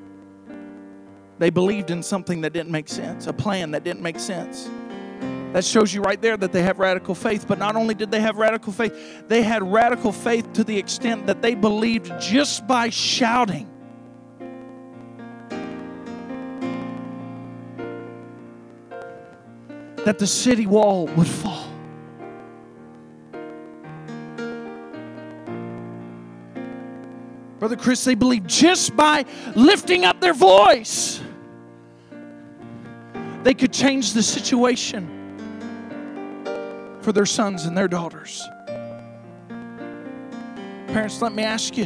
They 1.39 1.49
believed 1.49 1.91
in 1.91 2.01
something 2.01 2.39
that 2.41 2.53
didn't 2.53 2.71
make 2.71 2.87
sense, 2.87 3.27
a 3.27 3.33
plan 3.33 3.71
that 3.71 3.83
didn't 3.83 4.01
make 4.01 4.17
sense. 4.17 4.69
That 5.51 5.65
shows 5.65 5.93
you 5.93 6.01
right 6.01 6.21
there 6.21 6.37
that 6.37 6.53
they 6.53 6.61
have 6.61 6.79
radical 6.79 7.13
faith. 7.13 7.49
But 7.49 7.59
not 7.59 7.75
only 7.75 7.95
did 7.95 8.11
they 8.11 8.21
have 8.21 8.37
radical 8.37 8.71
faith, 8.71 9.27
they 9.27 9.41
had 9.41 9.61
radical 9.61 10.13
faith 10.13 10.53
to 10.53 10.63
the 10.63 10.77
extent 10.77 11.27
that 11.27 11.41
they 11.41 11.53
believed 11.53 12.13
just 12.17 12.65
by 12.65 12.87
shouting. 12.87 13.67
That 20.05 20.17
the 20.17 20.27
city 20.27 20.65
wall 20.65 21.07
would 21.07 21.27
fall. 21.27 21.68
Brother 27.59 27.75
Chris, 27.75 28.05
they 28.05 28.15
believe 28.15 28.47
just 28.47 28.95
by 28.95 29.25
lifting 29.53 30.05
up 30.05 30.21
their 30.21 30.33
voice, 30.33 31.19
they 33.43 33.53
could 33.53 33.73
change 33.73 34.13
the 34.13 34.23
situation 34.23 35.17
for 37.01 37.11
their 37.11 37.25
sons 37.25 37.65
and 37.65 37.77
their 37.77 37.89
daughters. 37.89 38.41
Parents, 40.87 41.21
let 41.21 41.33
me 41.33 41.43
ask 41.43 41.77
you 41.77 41.85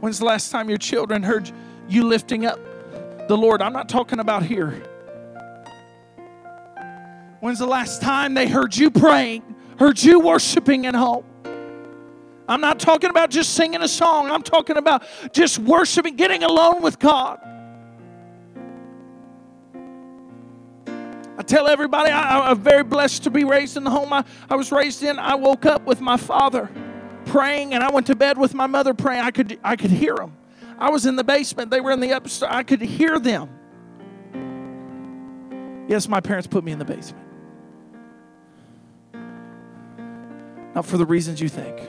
when's 0.00 0.18
the 0.18 0.24
last 0.24 0.50
time 0.50 0.68
your 0.68 0.78
children 0.78 1.22
heard 1.22 1.50
you 1.88 2.02
lifting 2.02 2.46
up 2.46 2.58
the 3.28 3.36
Lord? 3.36 3.62
I'm 3.62 3.72
not 3.72 3.88
talking 3.88 4.18
about 4.18 4.42
here. 4.42 4.82
When's 7.40 7.60
the 7.60 7.66
last 7.66 8.02
time 8.02 8.34
they 8.34 8.48
heard 8.48 8.76
you 8.76 8.90
praying, 8.90 9.42
heard 9.78 10.02
you 10.02 10.18
worshiping 10.18 10.86
at 10.86 10.94
home? 10.94 11.24
I'm 12.48 12.60
not 12.60 12.78
talking 12.78 13.10
about 13.10 13.30
just 13.30 13.54
singing 13.54 13.82
a 13.82 13.88
song. 13.88 14.30
I'm 14.30 14.42
talking 14.42 14.76
about 14.76 15.04
just 15.32 15.58
worshiping, 15.58 16.16
getting 16.16 16.42
alone 16.42 16.80
with 16.82 16.98
God. 16.98 17.40
I 21.38 21.42
tell 21.42 21.68
everybody 21.68 22.10
I, 22.10 22.50
am 22.50 22.60
very 22.60 22.82
blessed 22.82 23.24
to 23.24 23.30
be 23.30 23.44
raised 23.44 23.76
in 23.76 23.84
the 23.84 23.90
home 23.90 24.12
I, 24.12 24.24
I 24.48 24.56
was 24.56 24.72
raised 24.72 25.02
in. 25.02 25.18
I 25.18 25.34
woke 25.34 25.66
up 25.66 25.84
with 25.84 26.00
my 26.00 26.16
father 26.16 26.70
praying, 27.26 27.74
and 27.74 27.82
I 27.82 27.90
went 27.90 28.06
to 28.06 28.16
bed 28.16 28.38
with 28.38 28.54
my 28.54 28.66
mother 28.66 28.94
praying. 28.94 29.22
I 29.22 29.30
could, 29.30 29.58
I 29.62 29.76
could 29.76 29.90
hear 29.90 30.14
them. 30.14 30.36
I 30.78 30.90
was 30.90 31.04
in 31.06 31.16
the 31.16 31.24
basement, 31.24 31.70
they 31.70 31.80
were 31.80 31.90
in 31.90 32.00
the 32.00 32.12
upstairs. 32.12 32.52
I 32.54 32.62
could 32.62 32.80
hear 32.80 33.18
them. 33.18 33.50
Yes, 35.88 36.08
my 36.08 36.20
parents 36.20 36.46
put 36.46 36.64
me 36.64 36.72
in 36.72 36.78
the 36.78 36.84
basement. 36.84 37.26
Not 40.74 40.84
for 40.84 40.98
the 40.98 41.06
reasons 41.06 41.40
you 41.40 41.48
think. 41.48 41.80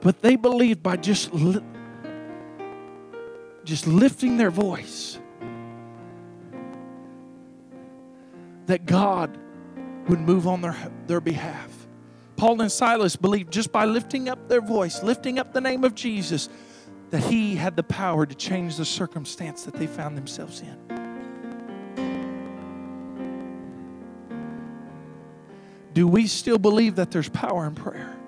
But 0.00 0.22
they 0.22 0.36
believed 0.36 0.82
by 0.82 0.96
just, 0.96 1.32
li- 1.34 1.62
just 3.64 3.86
lifting 3.86 4.36
their 4.36 4.50
voice 4.50 5.18
that 8.66 8.86
God 8.86 9.36
would 10.08 10.20
move 10.20 10.46
on 10.46 10.60
their, 10.60 10.76
their 11.06 11.20
behalf. 11.20 11.70
Paul 12.36 12.60
and 12.62 12.72
Silas 12.72 13.16
believed 13.16 13.52
just 13.52 13.70
by 13.70 13.84
lifting 13.84 14.28
up 14.28 14.48
their 14.48 14.62
voice, 14.62 15.02
lifting 15.02 15.38
up 15.38 15.52
the 15.52 15.60
name 15.60 15.84
of 15.84 15.94
Jesus, 15.94 16.48
that 17.10 17.22
he 17.24 17.56
had 17.56 17.76
the 17.76 17.82
power 17.82 18.24
to 18.24 18.34
change 18.34 18.76
the 18.76 18.84
circumstance 18.84 19.64
that 19.64 19.74
they 19.74 19.86
found 19.86 20.16
themselves 20.16 20.62
in. 20.62 20.78
Do 25.92 26.06
we 26.06 26.28
still 26.28 26.58
believe 26.58 26.96
that 26.96 27.10
there's 27.10 27.28
power 27.28 27.66
in 27.66 27.74
prayer? 27.74 28.19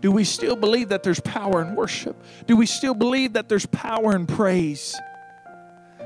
Do 0.00 0.10
we 0.10 0.24
still 0.24 0.56
believe 0.56 0.88
that 0.88 1.02
there's 1.02 1.20
power 1.20 1.60
in 1.60 1.74
worship? 1.74 2.16
Do 2.46 2.56
we 2.56 2.66
still 2.66 2.94
believe 2.94 3.34
that 3.34 3.48
there's 3.48 3.66
power 3.66 4.16
in 4.16 4.26
praise? 4.26 4.98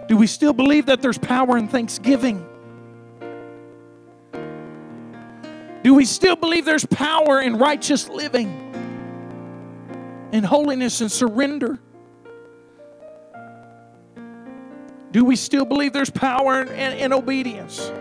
Do 0.09 0.17
we 0.17 0.27
still 0.27 0.53
believe 0.53 0.87
that 0.87 1.01
there's 1.01 1.19
power 1.19 1.57
in 1.57 1.69
thanksgiving? 1.69 2.45
Do 5.85 5.95
we 5.95 6.05
still 6.05 6.35
believe 6.35 6.65
there's 6.65 6.87
power 6.87 7.41
in 7.41 7.57
righteous 7.57 8.09
living, 8.09 8.49
in 10.33 10.43
holiness 10.43 11.01
and 11.01 11.13
surrender? 11.13 11.79
Do 15.13 15.25
we 15.25 15.37
still 15.37 15.65
believe 15.65 15.93
there's 15.93 16.11
power 16.11 16.63
in, 16.63 16.69
in, 16.69 16.93
in 16.99 17.13
obedience? 17.13 17.93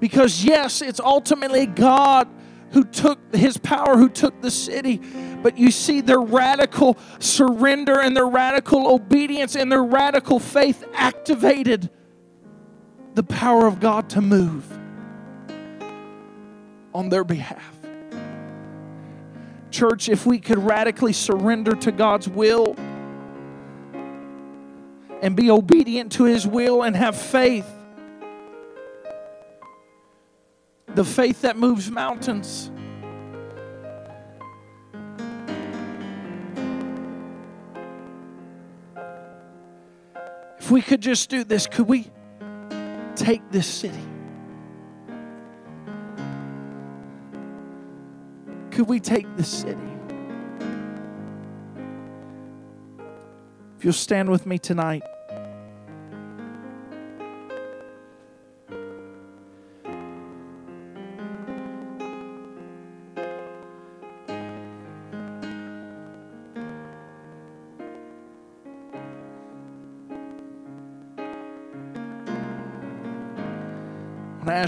Because, 0.00 0.44
yes, 0.44 0.82
it's 0.82 1.00
ultimately 1.00 1.64
God 1.64 2.28
who 2.72 2.84
took 2.84 3.34
his 3.34 3.56
power, 3.56 3.96
who 3.96 4.08
took 4.08 4.40
the 4.40 4.50
city. 4.50 5.00
But 5.42 5.56
you 5.56 5.70
see 5.70 6.00
their 6.00 6.20
radical 6.20 6.98
surrender 7.18 8.00
and 8.00 8.16
their 8.16 8.26
radical 8.26 8.88
obedience 8.88 9.54
and 9.54 9.70
their 9.70 9.84
radical 9.84 10.38
faith 10.38 10.84
activated 10.94 11.90
the 13.14 13.22
power 13.22 13.66
of 13.66 13.80
God 13.80 14.10
to 14.10 14.20
move 14.20 14.66
on 16.94 17.08
their 17.08 17.24
behalf. 17.24 17.74
Church, 19.70 20.08
if 20.08 20.26
we 20.26 20.38
could 20.38 20.58
radically 20.58 21.12
surrender 21.12 21.74
to 21.76 21.92
God's 21.92 22.28
will 22.28 22.74
and 25.22 25.36
be 25.36 25.50
obedient 25.50 26.12
to 26.12 26.24
His 26.24 26.46
will 26.46 26.82
and 26.82 26.96
have 26.96 27.16
faith, 27.16 27.66
the 30.94 31.04
faith 31.04 31.42
that 31.42 31.56
moves 31.56 31.90
mountains. 31.90 32.70
If 40.58 40.70
we 40.70 40.82
could 40.82 41.00
just 41.00 41.30
do 41.30 41.44
this, 41.44 41.66
could 41.66 41.86
we 41.86 42.10
take 43.16 43.42
this 43.50 43.66
city? 43.66 43.96
Could 48.70 48.86
we 48.86 49.00
take 49.00 49.26
this 49.36 49.48
city? 49.48 49.80
If 53.78 53.84
you'll 53.84 53.92
stand 53.92 54.28
with 54.28 54.44
me 54.44 54.58
tonight. 54.58 55.02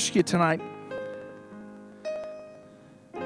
Ask 0.00 0.16
you 0.16 0.22
tonight 0.22 0.62
I 3.12 3.18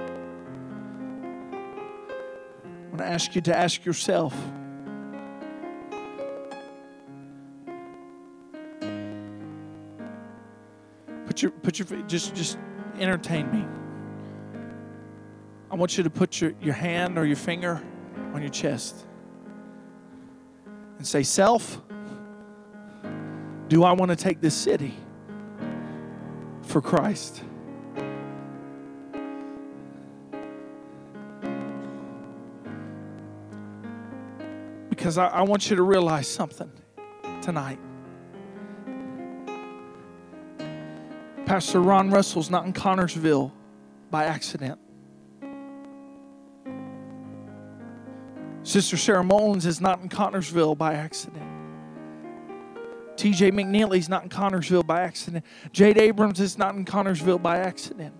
want 2.88 2.98
to 2.98 3.06
ask 3.06 3.36
you 3.36 3.40
to 3.42 3.56
ask 3.56 3.84
yourself 3.84 4.34
put 11.26 11.42
your 11.42 11.52
put 11.52 11.78
your 11.78 11.86
just 12.08 12.34
just 12.34 12.58
entertain 12.98 13.48
me. 13.52 13.64
I 15.70 15.76
want 15.76 15.96
you 15.96 16.02
to 16.02 16.10
put 16.10 16.40
your, 16.40 16.54
your 16.60 16.74
hand 16.74 17.16
or 17.18 17.24
your 17.24 17.36
finger 17.36 17.80
on 18.32 18.40
your 18.40 18.50
chest 18.50 19.06
and 20.98 21.06
say 21.06 21.22
self 21.22 21.80
do 23.68 23.84
I 23.84 23.92
want 23.92 24.10
to 24.10 24.16
take 24.16 24.40
this 24.40 24.56
city 24.56 24.94
for 26.74 26.80
Christ. 26.80 27.40
Because 34.90 35.16
I, 35.16 35.28
I 35.28 35.42
want 35.42 35.70
you 35.70 35.76
to 35.76 35.84
realize 35.84 36.26
something 36.26 36.72
tonight. 37.42 37.78
Pastor 41.46 41.80
Ron 41.80 42.10
Russell's 42.10 42.50
not 42.50 42.66
in 42.66 42.72
Connersville 42.72 43.52
by 44.10 44.24
accident. 44.24 44.80
Sister 48.64 48.96
Sarah 48.96 49.22
Mullins 49.22 49.64
is 49.64 49.80
not 49.80 50.00
in 50.00 50.08
Connersville 50.08 50.76
by 50.76 50.94
accident. 50.94 51.43
TJ 53.24 53.52
McNeely's 53.52 54.10
not 54.10 54.24
in 54.24 54.28
Connersville 54.28 54.86
by 54.86 55.00
accident. 55.00 55.46
Jade 55.72 55.96
Abrams 55.96 56.40
is 56.40 56.58
not 56.58 56.74
in 56.74 56.84
Connersville 56.84 57.40
by 57.40 57.56
accident. 57.56 58.12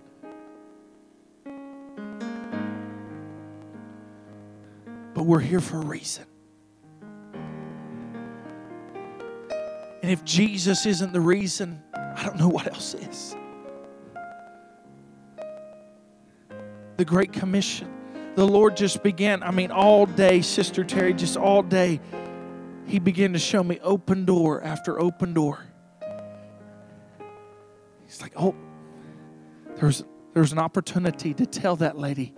But 5.13 5.25
we're 5.25 5.41
here 5.41 5.59
for 5.59 5.77
a 5.77 5.85
reason. 5.85 6.25
And 10.01 10.11
if 10.11 10.25
Jesus 10.25 10.87
isn't 10.87 11.13
the 11.13 11.21
reason, 11.21 11.83
I 11.93 12.23
don't 12.23 12.39
know 12.39 12.49
what 12.49 12.65
else 12.65 12.95
is. 12.95 13.35
The 16.97 17.05
Great 17.05 17.31
Commission. 17.31 17.91
The 18.33 18.47
Lord 18.47 18.75
just 18.75 19.03
began, 19.03 19.43
I 19.43 19.51
mean, 19.51 19.69
all 19.69 20.07
day, 20.07 20.41
Sister 20.41 20.83
Terry, 20.83 21.13
just 21.13 21.37
all 21.37 21.61
day 21.61 21.99
he 22.87 22.99
began 22.99 23.33
to 23.33 23.39
show 23.39 23.63
me 23.63 23.79
open 23.81 24.25
door 24.25 24.61
after 24.63 24.99
open 24.99 25.33
door. 25.33 25.65
He's 28.05 28.21
like, 28.21 28.33
oh, 28.35 28.55
there's 29.75 30.03
there's 30.33 30.51
an 30.51 30.59
opportunity 30.59 31.33
to 31.33 31.45
tell 31.45 31.77
that 31.77 31.97
lady 31.97 32.33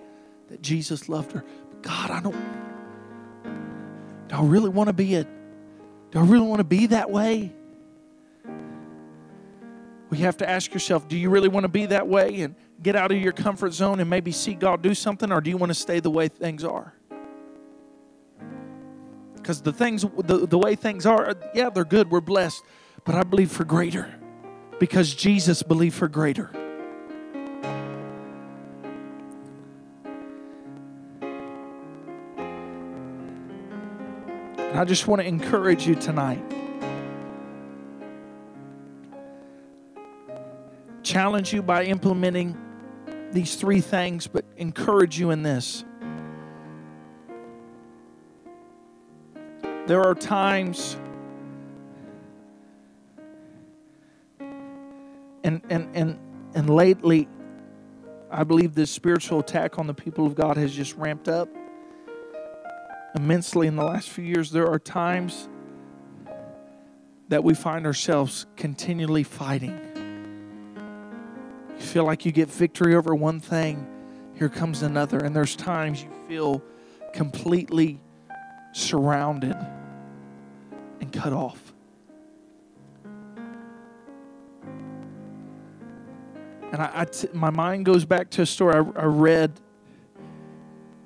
that 0.50 0.62
Jesus 0.62 1.10
loved 1.10 1.32
her. 1.32 1.44
But 1.70 1.82
God, 1.82 2.12
I 2.12 2.22
don't. 2.22 2.36
Do 4.28 4.36
I 4.36 4.44
really 4.44 4.70
want 4.70 4.88
to 4.88 4.94
be 4.94 5.16
a? 5.16 5.24
Do 5.24 6.20
I 6.20 6.22
really 6.22 6.48
want 6.48 6.60
to 6.60 6.66
be 6.66 6.88
that 6.88 7.10
way? 7.10 7.54
We 10.10 10.20
have 10.20 10.38
to 10.38 10.50
ask 10.50 10.74
yourself, 10.74 11.10
do 11.10 11.18
you 11.18 11.30
really 11.30 11.50
want 11.50 11.66
to 11.66 11.70
be 11.70 11.88
that 11.88 12.08
way 12.08 12.42
and 12.42 12.56
get 12.82 12.96
out 12.96 13.12
of 13.12 13.18
your 13.18 13.34
comfort 13.34 13.74
zone 13.74 14.00
and 14.00 14.10
maybe 14.10 14.32
see 14.32 14.54
God 14.54 14.82
do 14.82 14.94
something, 14.94 15.32
or 15.34 15.42
do 15.42 15.50
you 15.50 15.58
want 15.58 15.70
to 15.72 15.76
stay 15.76 16.00
the 16.00 16.10
way 16.10 16.30
things 16.30 16.64
are? 16.64 16.94
because 19.48 19.62
the 19.62 19.72
things, 19.72 20.02
the, 20.02 20.46
the 20.46 20.58
way 20.58 20.76
things 20.76 21.06
are, 21.06 21.34
yeah, 21.54 21.70
they're 21.70 21.86
good, 21.86 22.12
we're 22.12 22.20
blessed, 22.20 22.62
but 23.06 23.16
I 23.16 23.24
believe 23.24 23.50
for 23.50 23.64
greater 23.64 24.14
because 24.78 25.16
Jesus 25.16 25.64
believed 25.64 25.96
for 25.96 26.10
greater. 26.10 26.50
And 34.60 34.78
I 34.78 34.84
just 34.84 35.08
want 35.08 35.22
to 35.22 35.26
encourage 35.26 35.88
you 35.88 35.96
tonight. 35.96 36.44
Challenge 41.04 41.54
you 41.54 41.62
by 41.62 41.86
implementing 41.86 42.58
these 43.32 43.56
three 43.56 43.80
things, 43.80 44.28
but 44.28 44.44
encourage 44.58 45.18
you 45.18 45.32
in 45.32 45.42
this. 45.42 45.86
There 49.88 50.04
are 50.04 50.16
times 50.16 50.98
and 55.46 55.62
and 55.70 55.88
and 55.96 56.20
and 56.54 56.70
lately 56.70 57.30
I 58.30 58.44
believe 58.44 58.76
this 58.76 58.92
spiritual 58.92 59.40
attack 59.40 59.80
on 59.80 59.88
the 59.88 59.94
people 59.94 60.26
of 60.26 60.36
God 60.36 60.58
has 60.58 60.76
just 60.76 60.94
ramped 60.98 61.30
up 61.30 61.48
immensely 63.16 63.66
in 63.66 63.78
the 63.78 63.86
last 63.86 64.10
few 64.10 64.26
years. 64.26 64.52
There 64.52 64.68
are 64.68 64.78
times 64.78 65.48
that 67.30 67.46
we 67.46 67.54
find 67.54 67.86
ourselves 67.86 68.46
continually 68.58 69.24
fighting. 69.24 69.80
You 71.80 71.86
feel 71.86 72.04
like 72.04 72.26
you 72.26 72.34
get 72.34 72.50
victory 72.50 72.94
over 72.94 73.16
one 73.16 73.40
thing, 73.40 73.88
here 74.34 74.50
comes 74.50 74.82
another. 74.82 75.20
And 75.20 75.34
there's 75.34 75.56
times 75.56 76.04
you 76.04 76.12
feel 76.28 76.62
completely 77.14 78.02
surrounded 78.74 79.56
and 81.00 81.12
cut 81.12 81.34
off. 81.34 81.74
And 86.72 86.82
I, 86.82 86.92
I 86.94 87.06
t- 87.06 87.30
my 87.34 87.50
mind 87.50 87.86
goes 87.86 88.06
back 88.06 88.30
to 88.32 88.42
a 88.42 88.46
story 88.46 88.76
I, 88.76 89.02
I 89.02 89.06
read. 89.06 89.60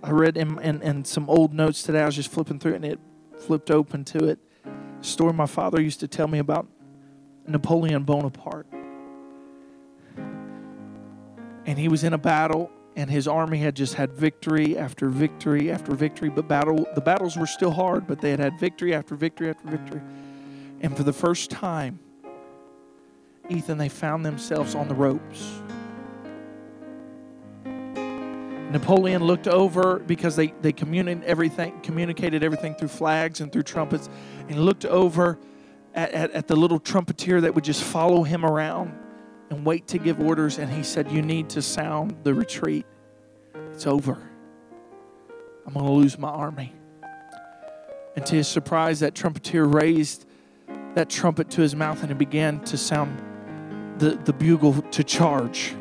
I 0.03 0.09
read 0.09 0.35
in, 0.35 0.59
in, 0.61 0.81
in, 0.81 1.05
some 1.05 1.29
old 1.29 1.53
notes 1.53 1.83
today. 1.83 2.01
I 2.01 2.05
was 2.07 2.15
just 2.15 2.31
flipping 2.31 2.59
through 2.59 2.73
it 2.73 2.77
and 2.77 2.85
it 2.85 2.99
flipped 3.37 3.69
open 3.69 4.03
to 4.05 4.25
it. 4.29 4.39
A 4.65 5.03
story 5.03 5.31
my 5.33 5.45
father 5.45 5.79
used 5.79 5.99
to 5.99 6.07
tell 6.07 6.27
me 6.27 6.39
about 6.39 6.67
Napoleon 7.45 8.03
Bonaparte. 8.03 8.65
And 11.65 11.77
he 11.77 11.87
was 11.87 12.03
in 12.03 12.13
a 12.13 12.17
battle 12.17 12.71
and 12.95 13.09
his 13.09 13.27
army 13.27 13.57
had 13.59 13.75
just 13.75 13.93
had 13.93 14.11
victory 14.11 14.77
after 14.77 15.07
victory 15.07 15.71
after 15.71 15.95
victory 15.95 16.29
but 16.29 16.47
battle 16.47 16.87
the 16.95 17.01
battles 17.01 17.37
were 17.37 17.47
still 17.47 17.71
hard 17.71 18.05
but 18.07 18.19
they 18.19 18.31
had 18.31 18.39
had 18.39 18.59
victory 18.59 18.93
after 18.93 19.15
victory 19.15 19.49
after 19.49 19.67
victory. 19.69 20.01
And 20.81 20.95
for 20.95 21.03
the 21.03 21.13
first 21.13 21.49
time 21.49 21.99
ethan 23.49 23.77
they 23.77 23.89
found 23.89 24.25
themselves 24.25 24.75
on 24.75 24.87
the 24.87 24.95
ropes. 24.95 25.61
Napoleon 28.71 29.21
looked 29.25 29.49
over 29.49 29.99
because 29.99 30.37
they, 30.37 30.47
they 30.61 30.71
communicated 30.71 31.25
everything 31.25 31.79
communicated 31.81 32.43
everything 32.43 32.75
through 32.75 32.87
flags 32.87 33.41
and 33.41 33.51
through 33.51 33.63
trumpets 33.63 34.09
and 34.47 34.65
looked 34.65 34.85
over 34.85 35.37
at, 35.93 36.11
at, 36.11 36.31
at 36.31 36.47
the 36.47 36.55
little 36.55 36.79
trumpeter 36.79 37.41
that 37.41 37.53
would 37.53 37.65
just 37.65 37.83
follow 37.83 38.23
him 38.23 38.45
around 38.45 38.97
and 39.51 39.65
wait 39.65 39.85
to 39.89 39.99
give 39.99 40.19
orders. 40.19 40.57
And 40.57 40.71
he 40.71 40.81
said, 40.81 41.11
You 41.11 41.21
need 41.21 41.49
to 41.49 41.61
sound 41.61 42.15
the 42.23 42.33
retreat. 42.33 42.85
It's 43.73 43.85
over. 43.85 44.17
I'm 45.67 45.73
going 45.73 45.85
to 45.85 45.91
lose 45.91 46.17
my 46.17 46.29
army. 46.29 46.73
And 48.15 48.25
to 48.25 48.35
his 48.35 48.47
surprise, 48.47 49.01
that 49.01 49.13
trumpeter 49.13 49.65
raised 49.65 50.25
that 50.95 51.09
trumpet 51.09 51.49
to 51.51 51.61
his 51.61 51.75
mouth 51.75 52.01
and 52.01 52.09
he 52.09 52.15
began 52.15 52.59
to 52.61 52.77
sound 52.77 53.21
the, 53.99 54.11
the 54.25 54.33
bugle 54.33 54.81
to 54.81 55.03
charge. 55.03 55.73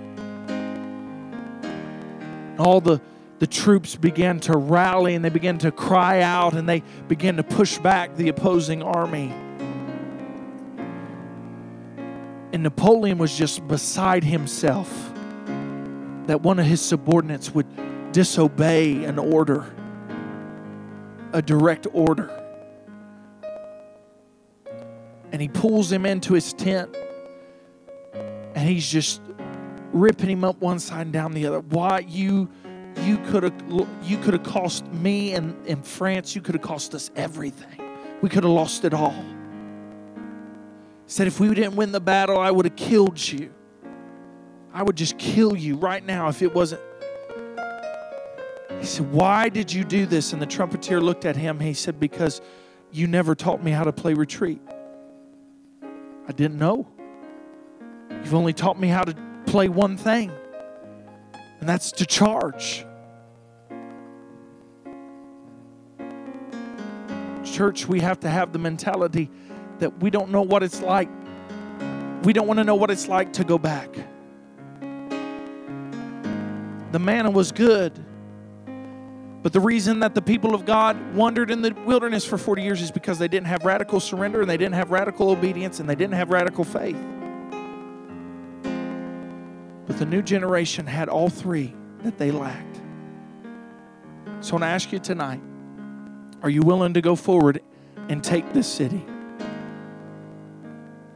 All 2.59 2.81
the, 2.81 3.01
the 3.39 3.47
troops 3.47 3.97
began 3.97 4.39
to 4.41 4.57
rally 4.57 5.15
and 5.15 5.25
they 5.25 5.31
began 5.31 5.59
to 5.59 5.73
cry 5.73 6.21
out 6.21 6.55
and 6.55 6.69
they 6.69 6.83
began 7.09 7.37
to 7.37 7.43
push 7.43 7.79
back 7.79 8.17
the 8.17 8.29
opposing 8.29 8.83
army. 8.83 9.33
And 12.53 12.63
Napoleon 12.65 13.19
was 13.19 13.37
just 13.37 13.67
beside 13.69 14.25
himself 14.25 15.13
that 16.27 16.43
one 16.43 16.59
of 16.59 16.67
his 16.67 16.81
subordinates 16.81 17.55
would 17.55 17.67
disobey 18.13 19.05
an 19.05 19.19
order, 19.19 19.73
a 21.33 21.41
direct 21.41 21.87
order. 21.93 22.37
And 25.33 25.41
he 25.41 25.49
pulls 25.49 25.93
him 25.93 26.05
into 26.07 26.35
his 26.35 26.53
tent 26.53 26.97
and 28.13 28.69
he's 28.69 28.91
just 28.91 29.21
ripping 29.93 30.31
him 30.31 30.45
up 30.45 30.61
one 30.61 30.81
side 30.81 31.03
and 31.03 31.13
down 31.13 31.33
the 31.33 31.47
other. 31.47 31.61
Why 31.61 32.01
you 32.01 32.51
you 33.05 33.17
could 33.19 33.45
have 33.45 33.89
you 34.03 34.19
could 34.19 34.35
have 34.35 34.43
cost 34.43 34.85
me 34.93 35.35
and 35.35 35.55
in 35.67 35.83
France, 35.83 36.35
you 36.35 36.43
could 36.43 36.57
have 36.57 36.63
cost 36.63 36.95
us 36.95 37.13
everything. 37.15 37.81
We 38.23 38.29
could 38.29 38.43
have 38.43 38.53
lost 38.53 38.85
it 38.85 38.93
all 38.93 39.25
said, 41.11 41.27
If 41.27 41.41
we 41.41 41.53
didn't 41.55 41.75
win 41.75 41.93
the 41.93 42.01
battle, 42.01 42.39
I 42.39 42.51
would 42.51 42.67
have 42.67 42.77
killed 42.77 43.21
you. 43.21 43.53
I 44.73 44.83
would 44.83 44.97
just 44.97 45.19
kill 45.19 45.57
you 45.57 45.77
right 45.77 46.05
now 46.05 46.29
if 46.29 46.41
it 46.41 46.55
wasn't. 46.55 46.81
He 48.79 48.87
said, 48.87 49.11
Why 49.13 49.49
did 49.49 49.73
you 49.73 49.85
do 49.85 50.07
this? 50.07 50.33
And 50.33 50.41
the 50.41 50.47
trumpeter 50.47 51.01
looked 51.01 51.25
at 51.25 51.37
him. 51.37 51.59
He 51.59 51.75
said, 51.75 51.99
Because 51.99 52.41
you 52.93 53.07
never 53.07 53.35
taught 53.35 53.63
me 53.63 53.73
how 53.73 53.85
to 53.85 53.93
play 53.93 54.15
retreat. 54.15 54.61
I 56.29 56.33
didn't 56.33 56.59
know. 56.59 56.87
You've 58.11 58.35
only 58.35 58.53
taught 58.53 58.79
me 58.79 58.89
how 58.89 59.03
to 59.03 59.17
play 59.47 59.69
one 59.69 59.97
thing, 59.97 60.31
and 61.59 61.69
that's 61.69 61.91
to 61.93 62.07
charge. 62.07 62.87
Church, 67.45 67.89
we 67.89 67.99
have 68.01 68.21
to 68.21 68.29
have 68.29 68.53
the 68.53 68.59
mentality 68.61 69.31
that 69.81 70.01
we 70.01 70.11
don't 70.11 70.31
know 70.31 70.43
what 70.43 70.63
it's 70.63 70.81
like. 70.81 71.09
We 72.23 72.33
don't 72.33 72.47
want 72.47 72.59
to 72.59 72.65
know 72.65 72.75
what 72.75 72.91
it's 72.91 73.09
like 73.09 73.33
to 73.35 73.45
go 73.45 73.59
back. 73.59 73.89
The 76.93 76.99
manna 76.99 77.31
was 77.31 77.53
good. 77.53 77.99
But 79.43 79.55
the 79.55 79.61
reason 79.61 80.01
that 80.01 80.15
the 80.15 80.21
people 80.21 80.55
of 80.55 80.67
God 80.67 81.15
wandered 81.15 81.51
in 81.51 81.63
the 81.63 81.73
wilderness 81.87 82.27
for 82.27 82.37
40 82.37 82.63
years 82.63 82.83
is 82.83 82.91
because 82.91 83.19
they 83.19 83.29
didn't 83.29 83.47
have 83.47 83.65
radical 83.65 83.99
surrender 83.99 84.43
and 84.43 84.51
they 84.51 84.59
didn't 84.59 84.75
have 84.75 84.91
radical 84.91 85.31
obedience 85.31 85.81
and 85.81 85.89
they 85.89 85.95
didn't 85.95 86.15
have 86.15 86.31
radical 86.31 86.63
faith. 86.63 86.99
But 89.87 89.99
the 89.99 90.05
new 90.05 90.21
generation 90.21 90.87
had 90.87 91.09
all 91.09 91.31
three 91.31 91.75
that 92.03 92.19
they 92.19 92.31
lacked. 92.31 92.81
So 94.41 94.51
I 94.51 94.53
want 94.53 94.63
to 94.63 94.67
ask 94.67 94.93
you 94.93 94.99
tonight 94.99 95.41
are 96.43 96.51
you 96.51 96.63
willing 96.63 96.95
to 96.95 97.03
go 97.03 97.17
forward 97.17 97.61
and 98.09 98.25
take 98.25 98.53
this 98.53 98.67
city? 98.67 99.05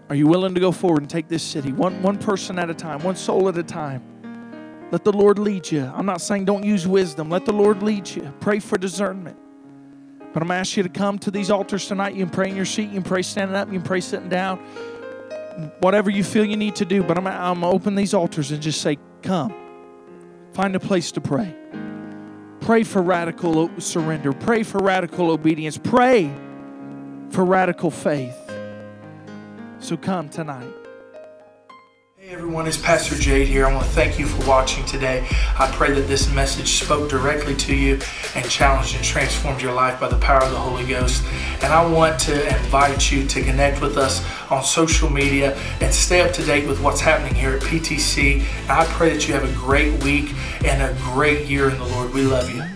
Are 0.08 0.14
you 0.14 0.26
willing 0.26 0.54
to 0.54 0.60
go 0.60 0.70
forward 0.70 1.02
and 1.02 1.10
take 1.10 1.28
this 1.28 1.42
city 1.42 1.72
one, 1.72 2.02
one 2.02 2.18
person 2.18 2.58
at 2.58 2.68
a 2.68 2.74
time, 2.74 3.02
one 3.02 3.16
soul 3.16 3.48
at 3.48 3.56
a 3.56 3.62
time? 3.62 4.02
Let 4.90 5.02
the 5.02 5.12
Lord 5.12 5.38
lead 5.38 5.70
you. 5.70 5.90
I'm 5.94 6.06
not 6.06 6.20
saying 6.20 6.44
don't 6.44 6.64
use 6.64 6.86
wisdom. 6.86 7.30
Let 7.30 7.46
the 7.46 7.52
Lord 7.52 7.82
lead 7.82 8.08
you. 8.08 8.32
Pray 8.40 8.60
for 8.60 8.78
discernment. 8.78 9.36
But 10.32 10.42
I'm 10.42 10.48
going 10.48 10.56
to 10.56 10.60
ask 10.60 10.76
you 10.76 10.82
to 10.82 10.88
come 10.88 11.18
to 11.20 11.30
these 11.30 11.50
altars 11.50 11.86
tonight. 11.88 12.14
You 12.14 12.24
can 12.26 12.34
pray 12.34 12.50
in 12.50 12.56
your 12.56 12.64
seat. 12.64 12.88
You 12.88 12.94
can 12.94 13.02
pray 13.02 13.22
standing 13.22 13.56
up. 13.56 13.68
You 13.68 13.78
can 13.78 13.82
pray 13.82 14.00
sitting 14.00 14.28
down. 14.28 14.58
Whatever 15.80 16.10
you 16.10 16.22
feel 16.22 16.44
you 16.44 16.56
need 16.56 16.76
to 16.76 16.84
do. 16.84 17.02
But 17.02 17.16
I'm, 17.16 17.26
I'm 17.26 17.60
going 17.60 17.72
to 17.72 17.76
open 17.76 17.94
these 17.94 18.14
altars 18.14 18.50
and 18.50 18.60
just 18.62 18.82
say, 18.82 18.98
come. 19.22 19.54
Find 20.52 20.76
a 20.76 20.80
place 20.80 21.12
to 21.12 21.20
pray. 21.20 21.54
Pray 22.60 22.82
for 22.82 23.02
radical 23.02 23.70
surrender. 23.80 24.32
Pray 24.32 24.62
for 24.62 24.78
radical 24.78 25.30
obedience. 25.30 25.78
Pray 25.78 26.32
for 27.30 27.44
radical 27.44 27.90
faith. 27.90 28.43
So 29.84 29.98
come 29.98 30.30
tonight. 30.30 30.72
Hey 32.16 32.30
everyone, 32.30 32.66
it's 32.66 32.78
Pastor 32.78 33.16
Jade 33.16 33.48
here. 33.48 33.66
I 33.66 33.74
want 33.74 33.84
to 33.84 33.92
thank 33.92 34.18
you 34.18 34.24
for 34.24 34.48
watching 34.48 34.82
today. 34.86 35.26
I 35.58 35.70
pray 35.74 35.92
that 35.92 36.08
this 36.08 36.32
message 36.32 36.82
spoke 36.82 37.10
directly 37.10 37.54
to 37.56 37.76
you 37.76 38.00
and 38.34 38.48
challenged 38.48 38.96
and 38.96 39.04
transformed 39.04 39.60
your 39.60 39.74
life 39.74 40.00
by 40.00 40.08
the 40.08 40.16
power 40.16 40.42
of 40.42 40.52
the 40.52 40.58
Holy 40.58 40.86
Ghost. 40.86 41.22
And 41.62 41.70
I 41.70 41.86
want 41.86 42.18
to 42.20 42.46
invite 42.46 43.12
you 43.12 43.26
to 43.26 43.42
connect 43.42 43.82
with 43.82 43.98
us 43.98 44.24
on 44.50 44.64
social 44.64 45.10
media 45.10 45.54
and 45.82 45.92
stay 45.92 46.22
up 46.22 46.32
to 46.32 46.42
date 46.42 46.66
with 46.66 46.80
what's 46.80 47.02
happening 47.02 47.34
here 47.34 47.50
at 47.50 47.60
PTC. 47.60 48.40
And 48.40 48.70
I 48.70 48.86
pray 48.86 49.12
that 49.12 49.28
you 49.28 49.34
have 49.34 49.44
a 49.44 49.52
great 49.52 50.02
week 50.02 50.32
and 50.64 50.80
a 50.80 50.98
great 51.12 51.46
year 51.46 51.68
in 51.68 51.76
the 51.76 51.84
Lord. 51.84 52.14
We 52.14 52.22
love 52.22 52.48
you. 52.48 52.73